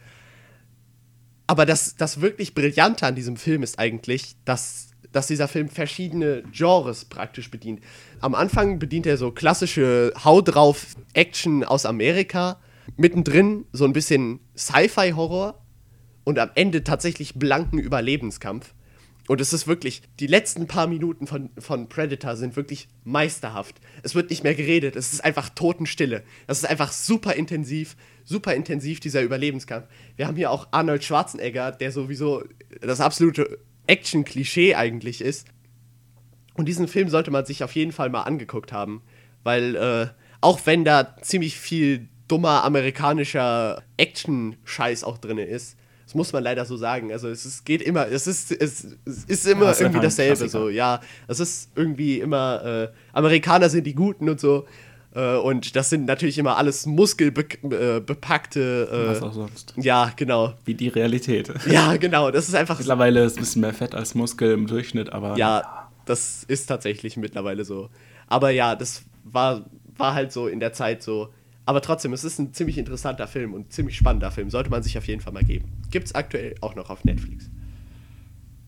[1.47, 6.43] Aber das, das wirklich Brillante an diesem Film ist eigentlich, dass, dass dieser Film verschiedene
[6.53, 7.81] Genres praktisch bedient.
[8.21, 12.61] Am Anfang bedient er so klassische Hau drauf Action aus Amerika,
[12.97, 15.63] mittendrin so ein bisschen Sci-Fi-Horror
[16.25, 18.75] und am Ende tatsächlich blanken Überlebenskampf.
[19.29, 23.81] Und es ist wirklich, die letzten paar Minuten von, von Predator sind wirklich meisterhaft.
[24.03, 26.25] Es wird nicht mehr geredet, es ist einfach Totenstille.
[26.49, 29.87] Das ist einfach super intensiv, super intensiv, dieser Überlebenskampf.
[30.17, 32.43] Wir haben hier auch Arnold Schwarzenegger, der sowieso
[32.81, 35.49] das absolute Action-Klischee eigentlich ist.
[36.55, 39.03] Und diesen Film sollte man sich auf jeden Fall mal angeguckt haben,
[39.43, 40.07] weil äh,
[40.41, 46.67] auch wenn da ziemlich viel dummer amerikanischer Action-Scheiß auch drin ist, das muss man leider
[46.67, 47.11] so sagen.
[47.11, 50.69] Also es ist, geht immer, es ist, es, es ist immer Ja, irgendwie dasselbe so.
[50.69, 54.67] Ja, es ist irgendwie immer, äh, Amerikaner sind die Guten und so.
[55.15, 58.89] Äh, und das sind natürlich immer alles muskelbepackte.
[59.09, 59.75] Was Äh, auch sonst.
[59.77, 60.55] ja, genau.
[60.65, 61.53] Wie die Realität.
[61.71, 62.31] Ja, genau.
[62.31, 62.79] Das ist einfach.
[62.79, 67.17] Mittlerweile ist ein bisschen mehr Fett als Muskel im Durchschnitt, aber Ja, das ist tatsächlich
[67.17, 67.91] mittlerweile so.
[68.29, 69.65] Aber ja, das war,
[69.97, 71.29] war halt so in der Zeit so.
[71.65, 74.51] Aber trotzdem, es ist ein ziemlich interessanter Film und ein ziemlich spannender Film.
[74.51, 75.71] Sollte man sich auf jeden Fall mal geben.
[75.91, 77.51] Gibt's aktuell auch noch auf Netflix.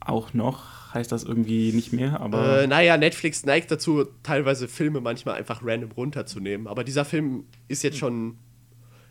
[0.00, 5.00] auch noch heißt das irgendwie nicht mehr, aber Äh, naja, Netflix neigt dazu, teilweise Filme
[5.00, 6.66] manchmal einfach random runterzunehmen.
[6.66, 8.38] Aber dieser Film ist jetzt schon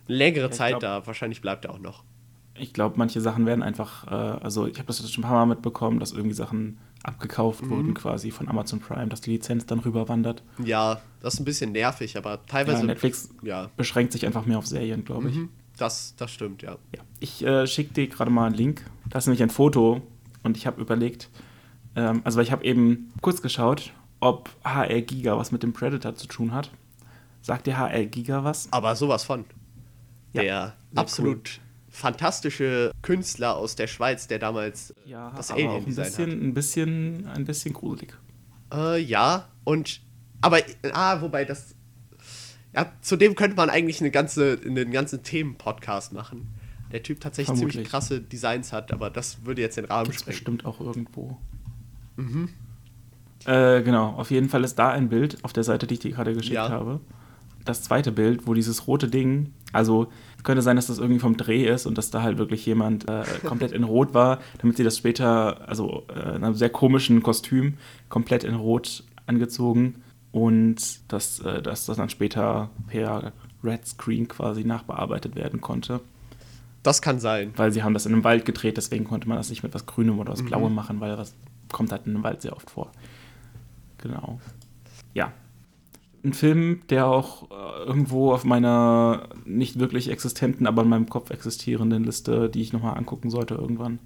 [0.08, 1.08] eine längere ich Zeit glaub- da.
[1.08, 2.04] Wahrscheinlich bleibt er auch noch.
[2.56, 5.56] ich glaube, manche Sachen werden einfach, äh, also ich habe das schon ein paar Mal
[5.56, 7.70] mitbekommen, dass irgendwie Sachen abgekauft Mhm.
[7.72, 10.44] wurden quasi von Amazon Prime, dass die Lizenz dann rüberwandert.
[10.64, 12.86] Ja, das ist ein bisschen nervig, aber Ja, teilweise.
[12.86, 15.36] Netflix ja, beschränkt sich einfach mehr auf Serien, glaube ich.
[15.36, 16.78] mhm, das, das stimmt, ja.
[16.96, 17.02] Ja.
[17.20, 18.86] Ich äh, schicke dir gerade mal einen Link.
[19.10, 20.02] Da ist nämlich ein Foto
[20.44, 21.30] und ich habe überlegt,
[21.96, 26.16] ähm, also weil ich habe eben kurz geschaut, ob HR Giga was mit dem Predator
[26.16, 26.72] zu tun hat.
[27.42, 28.68] Sagt dir HR Giga was?
[28.72, 29.46] Aber sowas von.
[30.32, 36.06] Ja, der absolut fantastische Künstler aus der Schweiz, der damals Ja, das Alien ein Design
[36.06, 38.14] bisschen, ein bisschen, ein bisschen gruselig.
[38.72, 38.96] hat.
[38.96, 40.02] Äh, ja, und
[40.42, 40.60] aber
[40.94, 41.76] ah, wobei das
[42.74, 46.48] ja, zudem könnte man eigentlich eine ganze, einen ganzen Themen-Podcast machen.
[46.92, 47.92] Der Typ tatsächlich ziemlich Vermutlich.
[47.92, 50.38] krasse Designs hat, aber das würde jetzt den Rahmen Gibt's sprengen.
[50.38, 51.38] bestimmt auch irgendwo.
[52.16, 52.50] Mhm.
[53.46, 56.12] Äh, genau, auf jeden Fall ist da ein Bild auf der Seite, die ich dir
[56.12, 56.70] gerade geschickt Ja.
[56.70, 57.00] habe.
[57.66, 60.08] Das zweite Bild, wo dieses rote Ding, also
[60.44, 63.24] könnte sein, dass das irgendwie vom Dreh ist und dass da halt wirklich jemand äh,
[63.46, 67.76] komplett in Rot war, damit sie das später, also äh, in einem sehr komischen Kostüm,
[68.10, 69.96] komplett in Rot angezogen
[70.34, 73.32] und dass, äh, dass das dann später per
[73.64, 76.02] Red Screen quasi nachbearbeitet werden konnte.
[76.82, 77.54] Das kann sein.
[77.56, 79.86] Weil sie haben das in einem Wald gedreht, deswegen konnte man das nicht mit was
[79.86, 81.34] Grünem oder was Blauem machen, weil das
[81.74, 82.92] kommt halt in einem Wald sehr oft vor.
[83.98, 84.40] Genau.
[85.14, 85.34] Ja.
[86.24, 91.32] Ein Film, der auch äh, irgendwo auf meiner nicht wirklich existenten, aber in meinem Kopf
[91.32, 94.00] existierenden Liste, die ich nochmal angucken sollte, irgendwann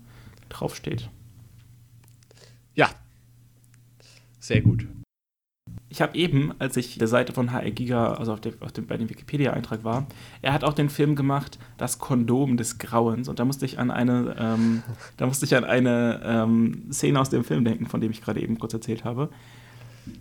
[0.50, 1.12] draufsteht.
[2.74, 2.90] Ja.
[4.40, 4.88] Sehr gut.
[5.98, 8.86] Ich habe eben, als ich der Seite von HR Giga, also auf, der, auf dem,
[8.86, 10.06] bei dem Wikipedia-Eintrag war,
[10.44, 13.28] er hat auch den Film gemacht, Das Kondom des Grauens.
[13.28, 14.84] Und da musste ich an eine, ähm,
[15.18, 18.40] da musste ich an eine ähm, Szene aus dem Film denken, von dem ich gerade
[18.40, 19.32] eben kurz erzählt habe.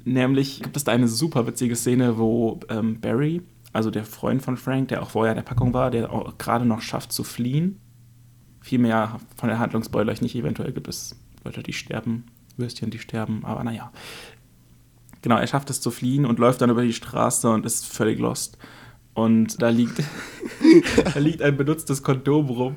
[0.07, 3.43] Nämlich gibt es da eine super witzige Szene, wo ähm, Barry,
[3.75, 6.65] also der Freund von Frank, der auch vorher in der Packung war, der auch gerade
[6.65, 7.79] noch schafft zu fliehen.
[8.62, 10.37] Viel mehr von der Handlung spoiler ich nicht.
[10.37, 12.25] Eventuell gibt es Leute, die sterben,
[12.57, 13.93] Würstchen, die sterben, aber naja.
[15.27, 18.21] Genau, er schafft es zu fliehen und läuft dann über die Straße und ist völlig
[18.21, 18.59] lost.
[19.12, 20.01] Und da liegt,
[21.05, 22.77] da liegt ein benutztes Kondom rum.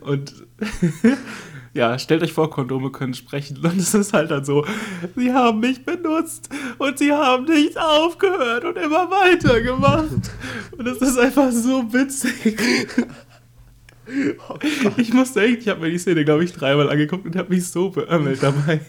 [0.00, 0.46] Und
[1.72, 3.56] ja, stellt euch vor, Kondome können sprechen.
[3.64, 4.66] Und es ist halt dann so,
[5.16, 10.30] sie haben mich benutzt und sie haben nicht aufgehört und immer weitergemacht.
[10.76, 12.58] Und es ist einfach so witzig.
[14.96, 17.66] Ich musste echt, ich habe mir die Szene, glaube ich, dreimal angeguckt und habe mich
[17.68, 18.80] so beömmelt dabei.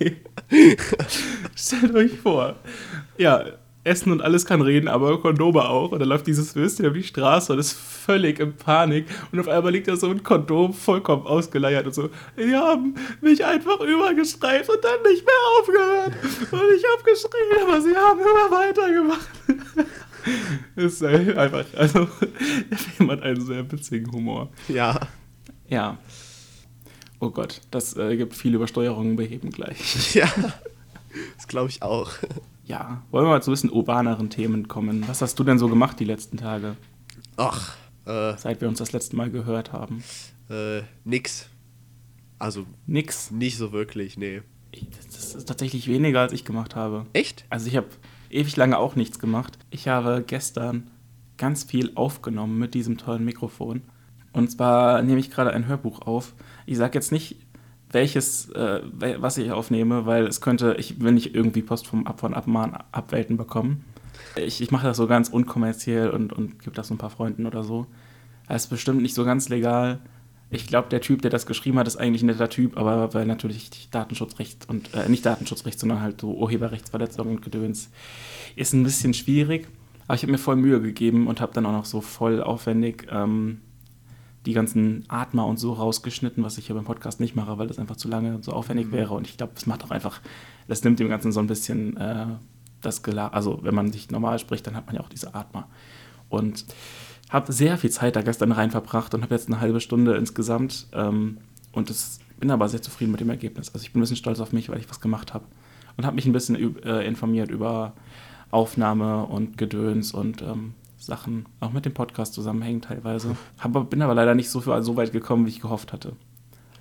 [1.56, 2.56] Stellt euch vor.
[3.18, 3.46] Ja,
[3.88, 5.92] Essen und alles kann reden, aber Kondome auch.
[5.92, 9.06] Und dann läuft dieses Würstchen auf die Straße und ist völlig in Panik.
[9.32, 12.10] Und auf einmal liegt da so ein Kondom vollkommen ausgeleiert und so.
[12.38, 16.14] Die haben mich einfach übergestreift und dann nicht mehr aufgehört.
[16.52, 19.30] Und ich habe geschrien, aber sie haben immer weitergemacht.
[20.76, 22.08] Das ist einfach, also
[22.72, 24.50] der Film hat einen sehr witzigen Humor.
[24.68, 25.00] Ja.
[25.70, 25.98] Ja.
[27.20, 30.14] Oh Gott, das äh, gibt viele Übersteuerungen beheben gleich.
[30.16, 30.28] Ja.
[31.36, 32.12] Das glaube ich auch.
[32.66, 35.08] Ja, wollen wir mal zu ein bisschen urbaneren Themen kommen.
[35.08, 36.76] Was hast du denn so gemacht die letzten Tage,
[37.38, 40.04] Ach, äh, seit wir uns das letzte Mal gehört haben?
[40.50, 41.48] äh, nix.
[42.40, 43.32] Also Nix.
[43.32, 44.42] nicht so wirklich, nee.
[44.72, 47.08] Ich- Das ist tatsächlich weniger, als ich gemacht habe.
[47.14, 47.46] Echt?
[47.50, 47.88] Also ich habe
[48.30, 49.58] ewig lange auch nichts gemacht.
[49.70, 50.90] Ich habe gestern
[51.38, 53.84] ganz viel aufgenommen mit diesem tollen Mikrofon.
[54.34, 56.34] Und zwar nehme ich gerade ein Hörbuch auf.
[56.66, 57.38] Ich sage jetzt nicht,
[57.92, 58.82] welches, äh,
[59.20, 62.78] was ich aufnehme, weil es könnte, ich will nicht irgendwie Post vom Ab von Abmahn
[62.92, 63.86] abwelten bekommen.
[64.36, 67.46] Ich, ich mache das so ganz unkommerziell und, und gebe das so ein paar Freunden
[67.46, 67.88] oder so.
[68.48, 70.00] Das ist bestimmt nicht so ganz legal.
[70.50, 73.26] Ich glaube, der Typ, der das geschrieben hat, ist eigentlich ein netter Typ, aber weil
[73.26, 77.90] natürlich Datenschutzrecht und, äh, nicht Datenschutzrecht, sondern halt so Urheberrechtsverletzungen und Gedöns,
[78.56, 79.68] ist ein bisschen schwierig.
[80.08, 83.08] Aber ich habe mir voll Mühe gegeben und habe dann auch noch so voll aufwendig
[83.12, 83.60] ähm,
[84.46, 87.78] die ganzen Atmer und so rausgeschnitten, was ich hier beim Podcast nicht mache, weil das
[87.78, 89.14] einfach zu lange und so aufwendig wäre.
[89.14, 90.22] Und ich glaube, das macht auch einfach,
[90.70, 92.28] das nimmt dem Ganzen so ein bisschen äh,
[92.82, 95.68] das Gela Also, wenn man sich normal spricht, dann hat man ja auch diese Atmer.
[96.30, 96.66] Und
[97.30, 100.88] habe sehr viel Zeit da gestern rein verbracht und habe jetzt eine halbe Stunde insgesamt.
[100.94, 101.38] Ähm,
[101.74, 103.70] und das, bin aber sehr zufrieden mit dem Ergebnis.
[103.74, 105.46] Also, ich bin ein bisschen stolz auf mich, weil ich was gemacht habe.
[105.98, 107.94] Und habe mich ein bisschen äh, informiert über
[108.52, 113.36] Aufnahme und Gedöns und ähm, Sachen, auch mit dem Podcast zusammenhängen teilweise.
[113.60, 116.14] Hab, bin aber leider nicht so, so weit gekommen, wie ich gehofft hatte.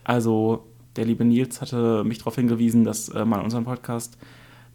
[0.04, 4.18] Also, der liebe Nils hatte mich darauf hingewiesen, dass äh, man unseren Podcast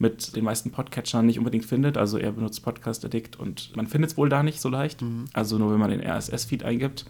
[0.02, 1.96] mit den meisten Podcatchern nicht unbedingt findet.
[1.96, 5.04] Also er benutzt Podcast Addict und man findet es wohl da nicht so leicht.
[5.34, 7.06] Also nur wenn man den RSS-Feed eingibt.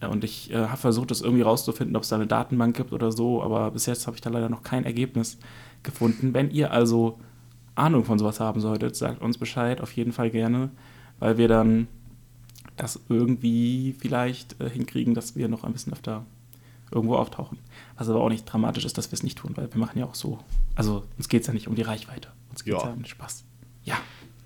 [0.00, 2.92] Äh, Und ich äh, habe versucht, das irgendwie rauszufinden, ob es da eine Datenbank gibt
[2.92, 5.38] oder so, aber bis jetzt habe ich da leider noch kein Ergebnis
[5.82, 6.32] gefunden.
[6.32, 7.18] Wenn ihr also
[7.74, 10.70] Ahnung von sowas haben solltet, sagt uns Bescheid, auf jeden Fall gerne,
[11.18, 11.88] weil wir dann
[12.76, 16.24] das irgendwie vielleicht äh, hinkriegen, dass wir noch ein bisschen öfter
[16.92, 17.58] irgendwo auftauchen.
[17.96, 20.04] Was aber auch nicht dramatisch ist, dass wir es nicht tun, weil wir machen ja
[20.06, 20.38] auch so.
[20.74, 22.28] Also uns geht es ja nicht um die Reichweite.
[22.50, 22.86] Uns geht es Ja.
[22.88, 23.44] ja um den Spaß.
[23.84, 23.96] Ja,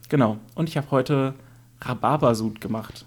[0.08, 0.38] genau.
[0.54, 1.34] Und ich habe heute
[1.80, 3.04] Rhabarbersud gemacht.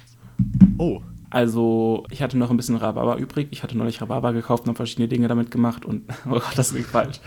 [0.78, 1.02] Oh.
[1.30, 3.50] Also, ich hatte noch ein bisschen Rhabarber übrig.
[3.52, 6.71] Ich hatte neulich Rhabarber gekauft und habe verschiedene Dinge damit gemacht und oh Gott, das
[6.71, 7.19] klingt falsch.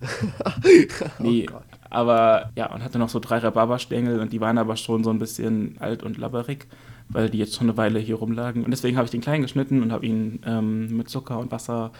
[1.18, 1.62] Nee, Gott.
[1.90, 5.18] aber ja, und hatte noch so drei Rhabarberstängel und die waren aber schon so ein
[5.18, 6.66] bisschen alt und labberig,
[7.08, 8.64] weil die jetzt schon eine Weile hier rumlagen.
[8.64, 11.92] Und deswegen habe ich den klein geschnitten und habe ihn ähm, mit Zucker und Wasser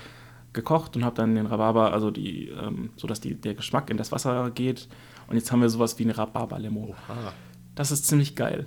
[0.53, 3.97] gekocht und habe dann den Rhabarber, also die, ähm, so dass die, der Geschmack in
[3.97, 4.89] das Wasser geht.
[5.29, 6.95] Und jetzt haben wir sowas wie eine Rhabarberlimo.
[7.75, 8.67] Das ist ziemlich geil.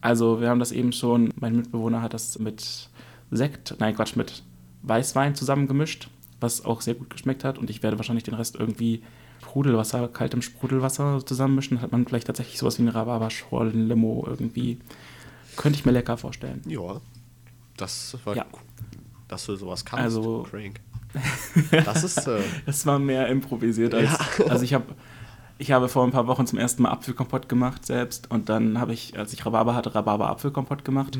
[0.00, 2.90] Also, wir haben das eben schon, mein Mitbewohner hat das mit
[3.30, 4.42] Sekt, nein, Quatsch, mit
[4.82, 6.08] Weißwein zusammengemischt,
[6.40, 7.58] was auch sehr gut geschmeckt hat.
[7.58, 9.02] Und ich werde wahrscheinlich den Rest irgendwie
[9.42, 11.80] Sprudelwasser, kaltem Sprudelwasser zusammenmischen.
[11.80, 14.78] Hat man vielleicht tatsächlich sowas wie eine Rhabarber-Schorlen-Limo irgendwie.
[15.56, 16.62] Könnte ich mir lecker vorstellen.
[16.66, 17.00] Ja.
[17.76, 18.44] Das war Ja.
[18.52, 18.60] cool.
[19.28, 20.80] Dass du sowas kannst, Also- Crank.
[21.84, 24.10] Das ist, äh, Das war mehr improvisiert als.
[24.48, 24.84] Also ich habe
[25.58, 28.92] ich habe vor ein paar Wochen zum ersten Mal Apfelkompott gemacht selbst und dann habe
[28.92, 31.16] ich, als ich Rhabarber hatte, Rhabarber-Apfelkompott gemacht.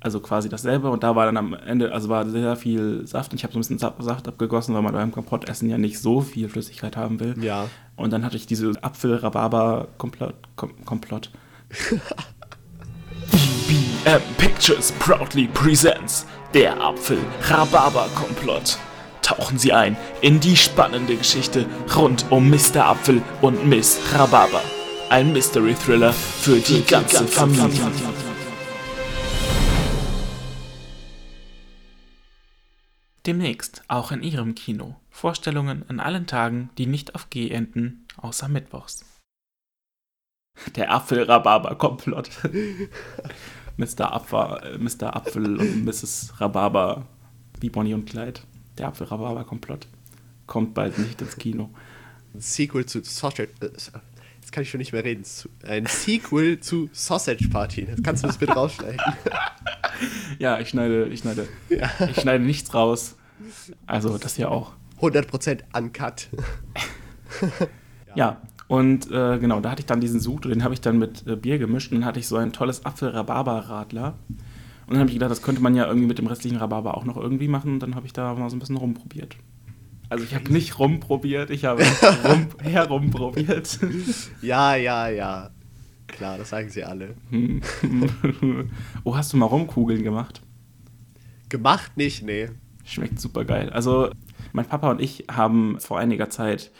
[0.00, 3.38] Also quasi dasselbe und da war dann am Ende, also war sehr viel Saft und
[3.38, 6.48] ich habe so ein bisschen Saft abgegossen, weil man beim Kompottessen ja nicht so viel
[6.48, 7.34] Flüssigkeit haben will.
[7.42, 7.68] Ja.
[7.96, 10.34] Und dann hatte ich diese Apfel-Rhabarber-Komplott.
[10.54, 11.30] Kom Komplott.
[13.32, 18.76] EBM Pictures proudly presents der Apfel-Rhabarber-Komplott.
[19.22, 21.64] Tauchen Sie ein in die spannende Geschichte
[21.96, 22.84] rund um Mr.
[22.84, 24.60] Apfel und Miss Rhabarber.
[25.08, 27.90] Ein Mystery-Thriller für die ganze Familie.
[33.24, 34.96] Demnächst auch in Ihrem Kino.
[35.08, 39.06] Vorstellungen an allen Tagen, die nicht auf G enden, außer Mittwochs.
[40.76, 42.30] Der Apfel-Rhabarber-Komplott.
[43.76, 44.12] Mr.
[44.12, 45.16] Apfel, Mr.
[45.16, 46.34] Apfel und Mrs.
[46.38, 47.06] Rhabarber,
[47.60, 48.40] wie Bonnie und Clyde.
[48.78, 49.86] Der Apfel-Rhabarber-Komplott.
[50.46, 51.70] Kommt bald nicht ins Kino.
[52.34, 53.48] Ein Sequel zu Sausage.
[53.60, 53.70] Äh,
[54.40, 55.24] jetzt kann ich schon nicht mehr reden.
[55.66, 57.86] Ein Sequel zu Sausage Party.
[57.86, 59.00] Das kannst du das bitte rausschneiden.
[60.38, 63.16] Ja, ich schneide, ich schneide, ich schneide nichts raus.
[63.86, 64.72] Also das hier auch.
[65.00, 66.28] 100% uncut.
[68.14, 68.40] Ja,
[68.72, 71.36] und äh, genau, da hatte ich dann diesen Sud, den habe ich dann mit äh,
[71.36, 74.14] Bier gemischt und dann hatte ich so ein tolles Apfel-Rhabarber-Radler.
[74.86, 77.04] Und dann habe ich gedacht, das könnte man ja irgendwie mit dem restlichen Rhabarber auch
[77.04, 77.74] noch irgendwie machen.
[77.74, 79.36] Und dann habe ich da mal so ein bisschen rumprobiert.
[80.08, 81.82] Also ich habe nicht rumprobiert, ich habe
[82.24, 83.78] rum, herumprobiert.
[84.40, 85.50] Ja, ja, ja.
[86.06, 87.14] Klar, das sagen sie alle.
[89.04, 90.40] oh, hast du mal Rumkugeln gemacht?
[91.50, 92.48] Gemacht nicht, nee.
[92.84, 93.68] Schmeckt super geil.
[93.68, 94.08] Also
[94.54, 96.72] mein Papa und ich haben vor einiger Zeit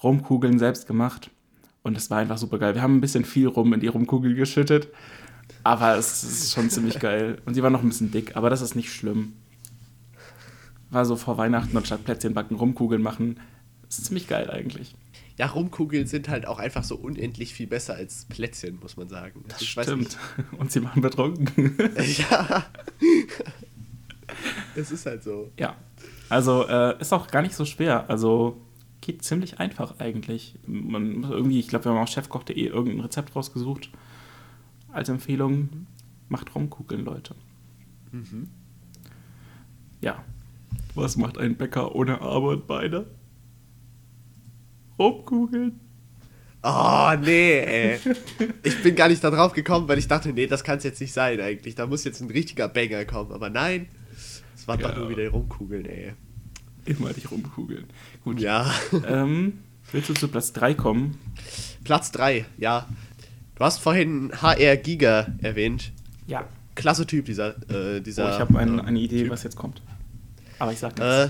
[0.00, 1.32] Rumkugeln selbst gemacht
[1.82, 2.74] und es war einfach super geil.
[2.74, 4.88] Wir haben ein bisschen viel rum in die Rumkugel geschüttet,
[5.62, 7.38] aber es ist schon ziemlich geil.
[7.46, 9.34] Und sie war noch ein bisschen dick, aber das ist nicht schlimm.
[10.90, 13.38] War so vor Weihnachten und statt Plätzchen backen, Rumkugeln machen.
[13.86, 14.94] Das ist ziemlich geil eigentlich.
[15.38, 19.44] Ja, Rumkugeln sind halt auch einfach so unendlich viel besser als Plätzchen, muss man sagen.
[19.48, 20.18] Das Ich stimmt.
[20.58, 21.78] Und sie machen betrunken.
[22.18, 22.66] Ja.
[24.76, 25.50] Es ist halt so.
[25.58, 25.76] ja.
[26.28, 28.08] Also äh, ist auch gar nicht so schwer.
[28.08, 28.56] Also
[29.00, 30.56] geht ziemlich einfach eigentlich.
[30.66, 33.90] Man muss irgendwie, ich glaube, wir haben auf chefkoch.de irgendein Rezept rausgesucht.
[34.92, 35.86] Als Empfehlung,
[36.28, 37.34] macht Rumkugeln, Leute.
[40.00, 40.24] Ja.
[40.94, 43.06] Was macht ein Bäcker ohne Arme und Beine?
[44.98, 45.80] Rumkugeln.
[46.62, 47.98] Oh, nee, ey.
[48.62, 51.00] Ich bin gar nicht da drauf gekommen, weil ich dachte, nee, das kann es jetzt
[51.00, 51.74] nicht sein eigentlich.
[51.74, 53.32] Da muss jetzt ein richtiger Banger kommen.
[53.32, 53.88] Aber nein,
[54.54, 54.88] es waren Ja.
[54.88, 56.12] doch nur wieder Rumkugeln, ey.
[56.84, 57.84] Immer dich rumkugeln.
[58.24, 58.40] Gut.
[58.40, 58.72] Ja.
[59.06, 59.58] Ähm,
[59.92, 61.18] willst du zu Platz 3 kommen?
[61.84, 62.86] Platz 3, ja.
[63.56, 65.92] Du hast vorhin HR Giga erwähnt.
[66.26, 66.46] Ja.
[66.74, 67.56] Klasse Typ, dieser.
[67.68, 69.30] Äh, Oh, dieser ich habe ein, äh, eine Idee, Typ.
[69.30, 69.82] was jetzt kommt.
[70.58, 71.04] Aber ich sag nichts.
[71.04, 71.28] Äh,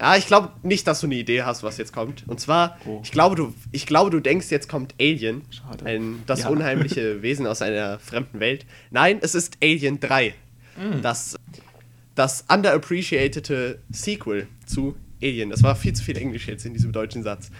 [0.00, 2.24] ja, ich glaube nicht, dass du eine Idee hast, was jetzt kommt.
[2.26, 3.00] Und zwar, Oh.
[3.04, 5.42] ich, glaube, du, ich glaube, du denkst, jetzt kommt Alien.
[5.50, 5.84] Schade.
[5.86, 6.48] Ein, das Ja.
[6.48, 8.66] unheimliche Wesen aus einer fremden Welt.
[8.90, 10.34] Nein, es ist Alien 3.
[10.76, 11.02] Mm.
[11.02, 11.36] Das,
[12.14, 15.50] das underappreciated Sequel zu Alien.
[15.50, 17.50] Das war viel zu viel Englisch jetzt in diesem deutschen Satz.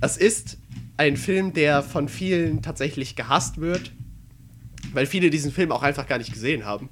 [0.00, 0.58] Es ist
[0.96, 3.92] ein Film, der von vielen tatsächlich gehasst wird,
[4.92, 6.88] weil viele diesen Film auch einfach gar nicht gesehen haben.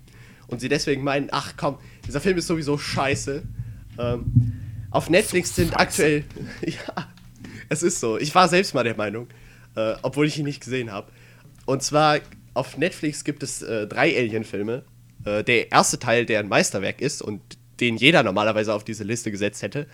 [0.47, 3.43] Und sie deswegen meinen, ach komm, dieser Film ist sowieso scheiße.
[3.99, 4.53] Ähm,
[4.91, 6.25] auf Netflix sind aktuell.
[6.67, 7.09] ja,
[7.69, 8.19] es ist so.
[8.19, 9.29] Ich war selbst mal der Meinung,
[9.77, 11.11] äh, obwohl ich ihn nicht gesehen habe.
[11.67, 12.19] Und zwar
[12.55, 14.83] auf Netflix gibt es äh, drei Alien-Filme.
[15.25, 17.41] Äh, der erste Teil, der ein Meisterwerk ist und
[17.81, 19.87] den jeder normalerweise auf diese Liste gesetzt hätte.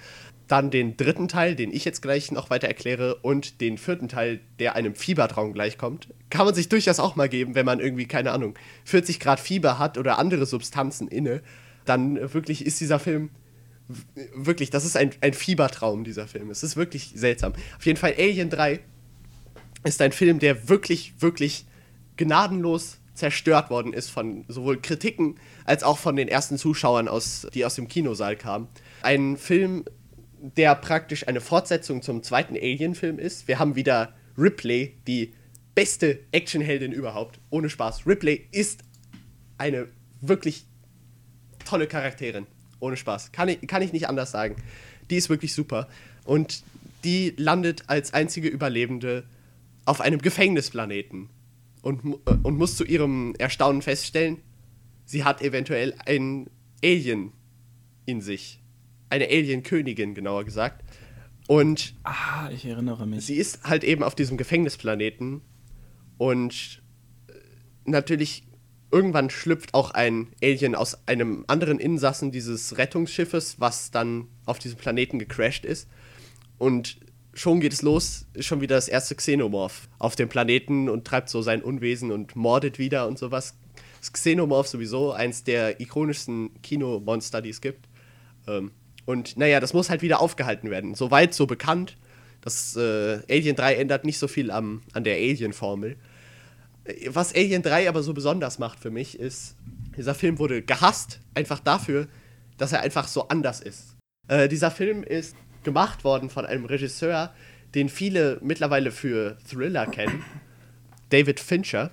[0.49, 4.41] Dann den dritten Teil, den ich jetzt gleich noch weiter erkläre, und den vierten Teil,
[4.59, 6.09] der einem Fiebertraum gleichkommt.
[6.31, 9.79] Kann man sich durchaus auch mal geben, wenn man irgendwie, keine Ahnung, 40 Grad Fieber
[9.79, 11.43] hat oder andere Substanzen inne.
[11.85, 13.31] Dann wirklich ist dieser Film
[14.35, 16.51] wirklich, das ist ein, ein Fiebertraum, dieser Film.
[16.51, 17.53] Es ist wirklich seltsam.
[17.77, 18.81] Auf jeden Fall Alien 3
[19.85, 21.67] ist ein Film, der wirklich, wirklich
[22.17, 27.64] gnadenlos zerstört worden ist von sowohl Kritiken als auch von den ersten Zuschauern, aus, die
[27.64, 28.68] aus dem Kinosaal kamen.
[29.02, 29.85] Ein Film,
[30.38, 33.48] der praktisch eine Fortsetzung zum zweiten Alien-Film ist.
[33.48, 35.33] Wir haben wieder Ripley, die
[35.74, 37.40] beste Actionheldin überhaupt.
[37.50, 38.06] Ohne Spaß.
[38.06, 38.81] Ripley ist
[39.58, 39.88] eine
[40.21, 40.67] wirklich
[41.64, 42.46] tolle Charakterin.
[42.81, 43.33] Ohne Spaß.
[43.33, 44.56] Kann ich, kann ich nicht anders sagen.
[45.10, 45.88] Die ist wirklich super.
[46.25, 46.62] Und
[47.04, 49.25] die landet als einzige Überlebende
[49.85, 51.31] auf einem Gefängnisplaneten
[51.87, 54.39] und, äh, und muss zu ihrem Erstaunen feststellen,
[55.05, 56.51] sie hat eventuell ein
[56.83, 57.33] Alien
[58.07, 58.61] in sich.
[59.09, 60.85] Eine Alien-Königin, genauer gesagt.
[61.47, 63.25] Und ah, ich erinnere mich.
[63.25, 65.43] sie ist halt eben auf diesem Gefängnisplaneten
[66.19, 66.83] und
[67.29, 67.33] äh,
[67.85, 68.49] natürlich
[68.91, 74.77] irgendwann schlüpft auch ein Alien aus einem anderen Insassen dieses Rettungsschiffes, was dann auf diesem
[74.77, 75.89] Planeten gecrashed ist.
[76.59, 76.99] Und
[77.37, 81.29] schon geht es los, ist schon wieder das erste Xenomorph auf dem Planeten und treibt
[81.29, 83.55] so sein Unwesen und mordet wieder und sowas.
[84.01, 87.89] Das Xenomorph sowieso, eins der ikonischsten Kinomonster, die es gibt.
[88.47, 88.71] Ähm,
[89.05, 90.95] und naja, das muss halt wieder aufgehalten werden.
[90.95, 91.97] Soweit so bekannt.
[92.41, 95.97] Das äh, Alien 3 ändert nicht so viel am, an der Alien-Formel.
[97.09, 99.57] Was Alien 3 aber so besonders macht für mich, ist,
[99.97, 102.07] dieser Film wurde gehasst, einfach dafür,
[102.57, 103.97] dass er einfach so anders ist.
[104.29, 107.35] Äh, dieser Film ist gemacht worden von einem Regisseur,
[107.75, 110.25] den viele mittlerweile für Thriller kennen,
[111.10, 111.90] David Fincher.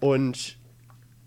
[0.00, 0.56] Und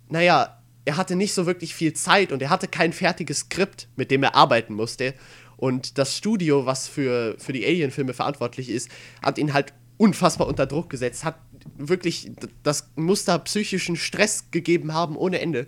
[0.09, 4.11] naja, er hatte nicht so wirklich viel Zeit und er hatte kein fertiges Skript, mit
[4.11, 5.13] dem er arbeiten musste.
[5.55, 8.89] Und das Studio, was für, für die Alien-Filme verantwortlich ist,
[9.21, 11.39] hat ihn halt unfassbar unter Druck gesetzt, hat
[11.77, 12.31] wirklich
[12.63, 15.67] das Muster psychischen Stress gegeben haben ohne Ende.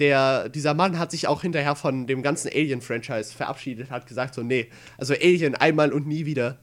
[0.00, 4.42] Der, dieser Mann hat sich auch hinterher von dem ganzen Alien-Franchise verabschiedet, hat gesagt so,
[4.42, 4.68] nee,
[4.98, 6.58] also Alien einmal und nie wieder.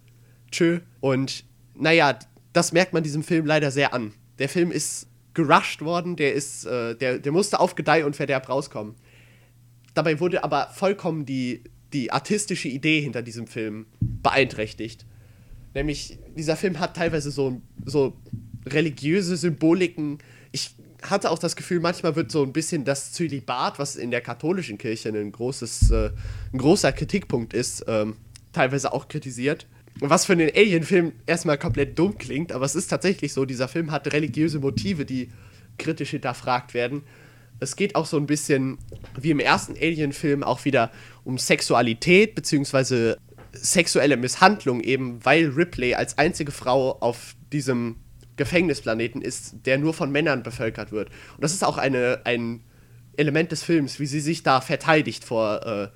[0.51, 0.79] Tschö.
[0.99, 2.19] Und naja,
[2.53, 4.13] das merkt man diesem Film leider sehr an.
[4.39, 8.49] Der Film ist gerusht worden, der ist, äh, der, der musste auf Gedeih und Verderb
[8.49, 8.95] rauskommen.
[9.93, 11.63] Dabei wurde aber vollkommen die,
[11.93, 15.05] die artistische Idee hinter diesem Film beeinträchtigt.
[15.73, 18.17] Nämlich, dieser Film hat teilweise so, so
[18.65, 20.19] religiöse Symboliken.
[21.01, 24.77] Hatte auch das Gefühl, manchmal wird so ein bisschen das Zölibat, was in der katholischen
[24.77, 26.11] Kirche ein, großes, äh,
[26.53, 28.17] ein großer Kritikpunkt ist, ähm,
[28.53, 29.67] teilweise auch kritisiert.
[29.99, 33.91] Was für einen Alien-Film erstmal komplett dumm klingt, aber es ist tatsächlich so, dieser Film
[33.91, 35.29] hat religiöse Motive, die
[35.77, 37.03] kritisch hinterfragt werden.
[37.59, 38.77] Es geht auch so ein bisschen,
[39.19, 40.91] wie im ersten Alien-Film, auch wieder
[41.23, 43.17] um Sexualität, beziehungsweise
[43.53, 47.97] sexuelle Misshandlung eben, weil Ripley als einzige Frau auf diesem
[48.41, 51.09] Gefängnisplaneten ist, der nur von Männern bevölkert wird.
[51.35, 52.61] Und das ist auch eine, ein
[53.15, 55.89] Element des Films, wie sie sich da verteidigt vor, äh,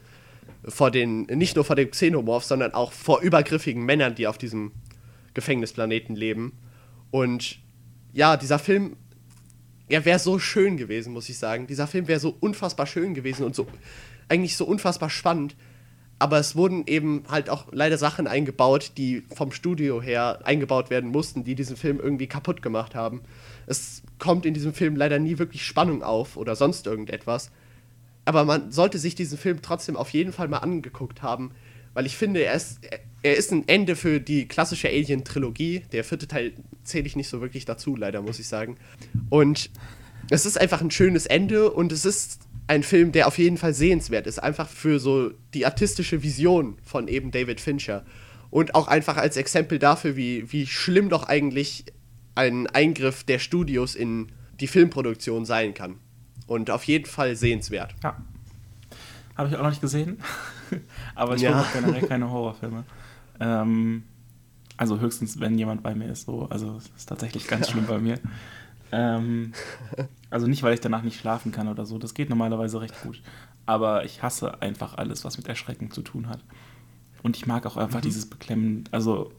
[0.70, 4.74] vor den, nicht nur vor dem Xenomorph, sondern auch vor übergriffigen Männern, die auf diesem
[5.34, 6.54] Gefängnisplaneten leben.
[7.10, 7.58] Und
[8.14, 8.96] ja, dieser Film,
[9.89, 11.66] er wäre so schön gewesen, muss ich sagen.
[11.66, 13.66] Dieser Film wäre so unfassbar schön gewesen und so
[14.30, 15.56] eigentlich so unfassbar spannend,
[16.18, 21.11] aber es wurden eben halt auch leider Sachen eingebaut, die vom Studio her eingebaut werden
[21.11, 23.22] mussten, die diesen Film irgendwie kaputt gemacht haben.
[23.68, 27.51] Es kommt in diesem Film leider nie wirklich Spannung auf oder sonst irgendetwas.
[28.24, 31.51] Aber man sollte sich diesen Film trotzdem auf jeden Fall mal angeguckt haben,
[31.93, 32.80] weil ich finde, er ist,
[33.22, 35.84] er ist ein Ende für die klassische Alien-Trilogie.
[35.91, 36.53] Der vierte Teil
[36.84, 38.78] zähle ich nicht so wirklich dazu, leider, muss ich sagen.
[39.30, 39.70] Und
[40.30, 43.74] es ist einfach ein schönes Ende und es ist ein Film, der auf jeden Fall
[43.74, 48.03] sehenswert ist, einfach für so die artistische Vision von eben David Fincher.
[48.49, 51.86] Und auch einfach als Exempel dafür, wie, wie schlimm doch eigentlich
[52.36, 55.97] ein Eingriff der Studios in die Filmproduktion sein kann.
[56.47, 57.93] Und auf jeden Fall sehenswert.
[58.03, 58.18] Ja.
[59.36, 60.20] Habe ich auch noch nicht gesehen.
[61.16, 61.61] Aber ich Ja.
[61.63, 62.84] gucke generell keine Horrorfilme.
[63.39, 64.03] Ähm,
[64.78, 66.26] also höchstens, wenn jemand bei mir ist.
[66.26, 66.47] So.
[66.49, 68.20] Also es ist tatsächlich ganz schlimm bei mir.
[68.92, 69.54] Ähm,
[70.30, 71.98] also nicht, weil ich danach nicht schlafen kann oder so.
[71.98, 73.22] Das geht normalerweise recht gut.
[73.66, 76.40] Aber ich hasse einfach alles, was mit Erschrecken zu tun hat.
[77.24, 78.84] Und ich mag auch einfach dieses Beklemmen.
[78.92, 79.32] Also,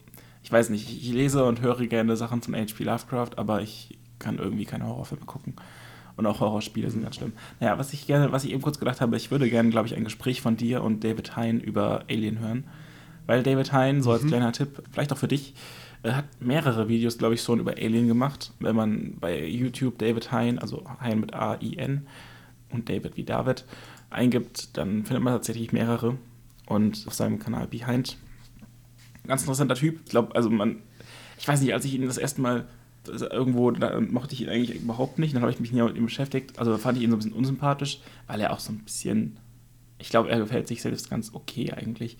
[0.42, 2.82] ich weiß nicht, ich lese und höre gerne Sachen von H.P.
[2.82, 5.54] Lovecraft, aber ich kann irgendwie keine Horrorfilme gucken.
[6.16, 7.32] Und auch Horrorspiele sind ganz schlimm.
[7.60, 9.94] Naja, was ich gerne, was ich eben kurz gedacht habe, ich würde gerne, glaube ich,
[9.94, 12.64] ein Gespräch von dir und David Hein über Alien hören.
[13.26, 15.54] Weil David Hein, so als kleiner Tipp, vielleicht auch für dich,
[16.02, 18.52] äh, hat mehrere Videos, glaube ich, schon über Alien gemacht.
[18.60, 22.06] Wenn man bei YouTube David Hein, also Hein mit A-I-N
[22.70, 23.64] und David wie David,
[24.10, 26.16] eingibt, dann findet man tatsächlich mehrere.
[26.66, 28.16] Und auf seinem Kanal Behind.
[29.26, 30.00] Ganz interessanter Typ.
[30.04, 30.78] Ich glaube, also man,
[31.38, 32.66] ich weiß nicht, als ich ihn das erste Mal
[33.06, 35.34] irgendwo, da mochte ich ihn eigentlich überhaupt nicht.
[35.34, 36.58] Dann habe ich mich näher mit ihm beschäftigt.
[36.58, 39.36] Also fand ich ihn so ein bisschen unsympathisch, weil er auch so ein bisschen,
[39.98, 42.16] ich glaube, er gefällt sich selbst ganz okay eigentlich.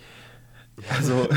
[0.91, 1.29] Also,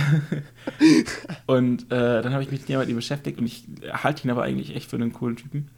[1.47, 4.43] und äh, dann habe ich mich näher mit ihm beschäftigt und ich halte ihn aber
[4.43, 5.69] eigentlich echt für einen coolen Typen.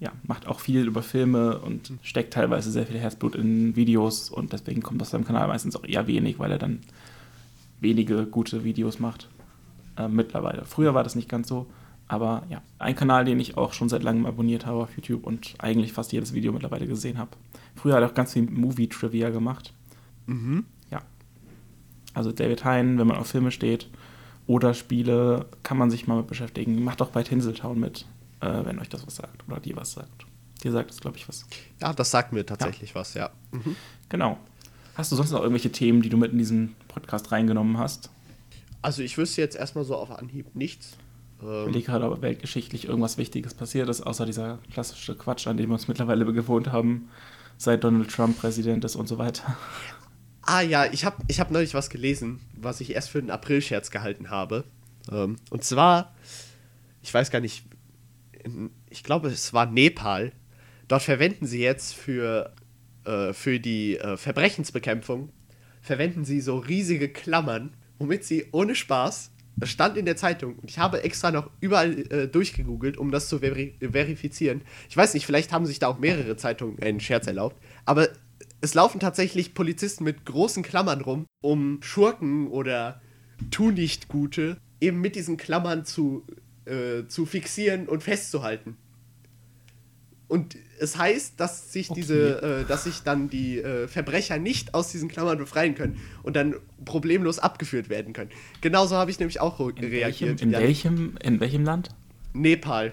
[0.00, 4.52] Ja, macht auch viel über Filme und steckt teilweise sehr viel Herzblut in Videos und
[4.52, 6.80] deswegen kommt auf seinem Kanal meistens auch eher wenig, weil er dann
[7.80, 9.28] wenige gute Videos macht.
[9.96, 10.64] Äh, mittlerweile.
[10.64, 11.66] Früher war das nicht ganz so,
[12.08, 15.54] aber ja, ein Kanal, den ich auch schon seit langem abonniert habe auf YouTube und
[15.58, 17.30] eigentlich fast jedes Video mittlerweile gesehen habe.
[17.76, 19.72] Früher hat er auch ganz viel Movie-Trivia gemacht.
[20.26, 20.64] Mhm.
[22.14, 22.18] Ja.
[22.18, 23.88] Also David Hein, wenn man auf Filme steht
[24.46, 26.82] oder Spiele, kann man sich mal mit beschäftigen.
[26.82, 28.06] Macht doch bei Tinseltown mit,
[28.40, 30.26] äh, wenn euch das was sagt oder dir was sagt.
[30.62, 31.44] Dir sagt es, glaube ich, was.
[31.80, 33.30] Ja, das sagt mir tatsächlich was, ja.
[33.50, 33.76] Mhm.
[34.08, 34.38] Genau.
[34.94, 38.10] Hast du sonst noch irgendwelche Themen, die du mit in diesen Podcast reingenommen hast?
[38.82, 40.96] Also ich wüsste jetzt erstmal so auf Anhieb nichts.
[41.40, 45.56] Ich Ähm, überlege gerade, ob weltgeschichtlich irgendwas Wichtiges passiert ist, außer dieser klassische Quatsch, an
[45.56, 47.08] dem wir uns mittlerweile gewohnt haben,
[47.58, 49.56] seit Donald Trump Präsident ist und so weiter.
[50.42, 53.90] Ah ja, ich habe ich hab neulich was gelesen, was ich erst für einen April-Scherz
[53.90, 54.64] gehalten habe.
[55.10, 56.14] Ähm, und zwar,
[57.02, 57.64] ich weiß gar nicht,
[58.44, 60.32] in, ich glaube es war Nepal.
[60.88, 62.54] dort verwenden sie jetzt für,
[63.04, 65.30] äh, für die äh, Verbrechensbekämpfung,
[65.80, 70.70] verwenden sie so riesige Klammern, womit sie ohne Spaß, das stand in der Zeitung und
[70.70, 74.62] ich habe extra noch überall äh, durchgegoogelt, um das zu veri verifizieren.
[74.88, 78.08] Ich weiß nicht, vielleicht haben sich da auch mehrere Zeitungen einen Scherz erlaubt, aber
[78.62, 83.00] es laufen tatsächlich Polizisten mit großen Klammern rum, um Schurken oder
[83.50, 86.24] Tu-nicht-Gute eben mit diesen Klammern zu,
[86.64, 88.76] äh, zu fixieren und festzuhalten.
[90.28, 92.00] Und es heißt, dass sich Okay.
[92.00, 96.36] diese, äh, dass sich dann die äh, Verbrecher nicht aus diesen Klammern befreien können und
[96.36, 96.54] dann
[96.84, 98.30] problemlos abgeführt werden können.
[98.62, 100.40] Genauso habe ich nämlich auch In welchem, reagiert.
[100.40, 101.90] in, Ja, welchem, in welchem Land?
[102.32, 102.92] Nepal.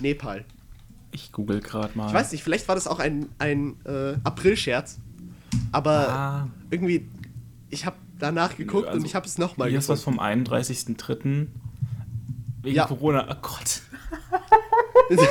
[0.00, 0.44] Nepal.
[1.14, 2.08] Ich google gerade mal.
[2.08, 4.98] Ich weiß nicht, vielleicht war das auch ein, ein äh, Aprilscherz.
[5.70, 7.06] Aber Ah, irgendwie,
[7.70, 11.46] ich habe danach geguckt also und ich habe es nochmal hier ist was vom 31.03.
[12.62, 12.86] Wegen Ja.
[12.86, 13.26] Corona.
[13.30, 13.82] Oh Gott.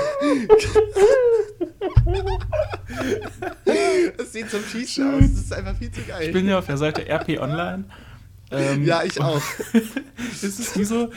[4.18, 5.22] Es sieht zum Schießen aus.
[5.22, 6.28] Das ist einfach viel zu geil.
[6.28, 7.86] Ich bin ja auf der Seite RP Online.
[8.54, 9.42] Ähm, ja, ich auch.
[10.42, 11.10] ist es wie so,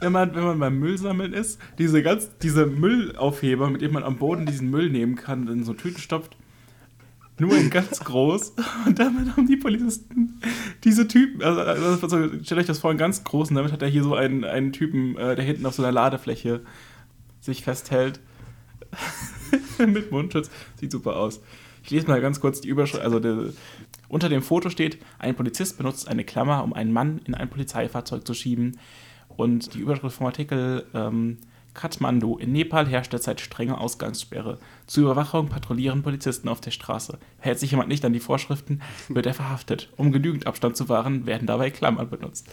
[0.00, 4.18] wenn man, wenn man beim Müllsammeln ist, diese ganz, diese Müllaufheber, mit dem man am
[4.18, 6.36] Boden diesen Müll nehmen kann und in so Tüten stopft,
[7.38, 8.54] nur in ganz groß.
[8.86, 10.40] Und damit haben die Polizisten
[10.84, 13.88] diese Typen, also, also stellt euch das vor, in ganz groß, und damit hat er
[13.88, 16.60] hier so einen, einen Typen, äh, der hinten auf so einer Ladefläche
[17.40, 18.20] sich festhält.
[19.78, 20.50] mit Mundschutz.
[20.76, 21.40] Sieht super aus.
[21.84, 23.02] Ich lese mal ganz kurz die Überschrift.
[23.02, 23.52] Also der,
[24.12, 28.26] unter dem Foto steht, ein Polizist benutzt eine Klammer, um einen Mann in ein Polizeifahrzeug
[28.26, 28.78] zu schieben.
[29.28, 31.38] Und die Überschrift vom Artikel, ähm,
[31.72, 32.36] Kathmandu.
[32.36, 34.58] In Nepal herrscht derzeit strenge Ausgangssperre.
[34.86, 37.18] Zur Überwachung patrouillieren Polizisten auf der Straße.
[37.38, 39.88] Hält sich jemand nicht an die Vorschriften, wird er verhaftet.
[39.96, 42.52] Um genügend Abstand zu wahren, werden dabei Klammern benutzt.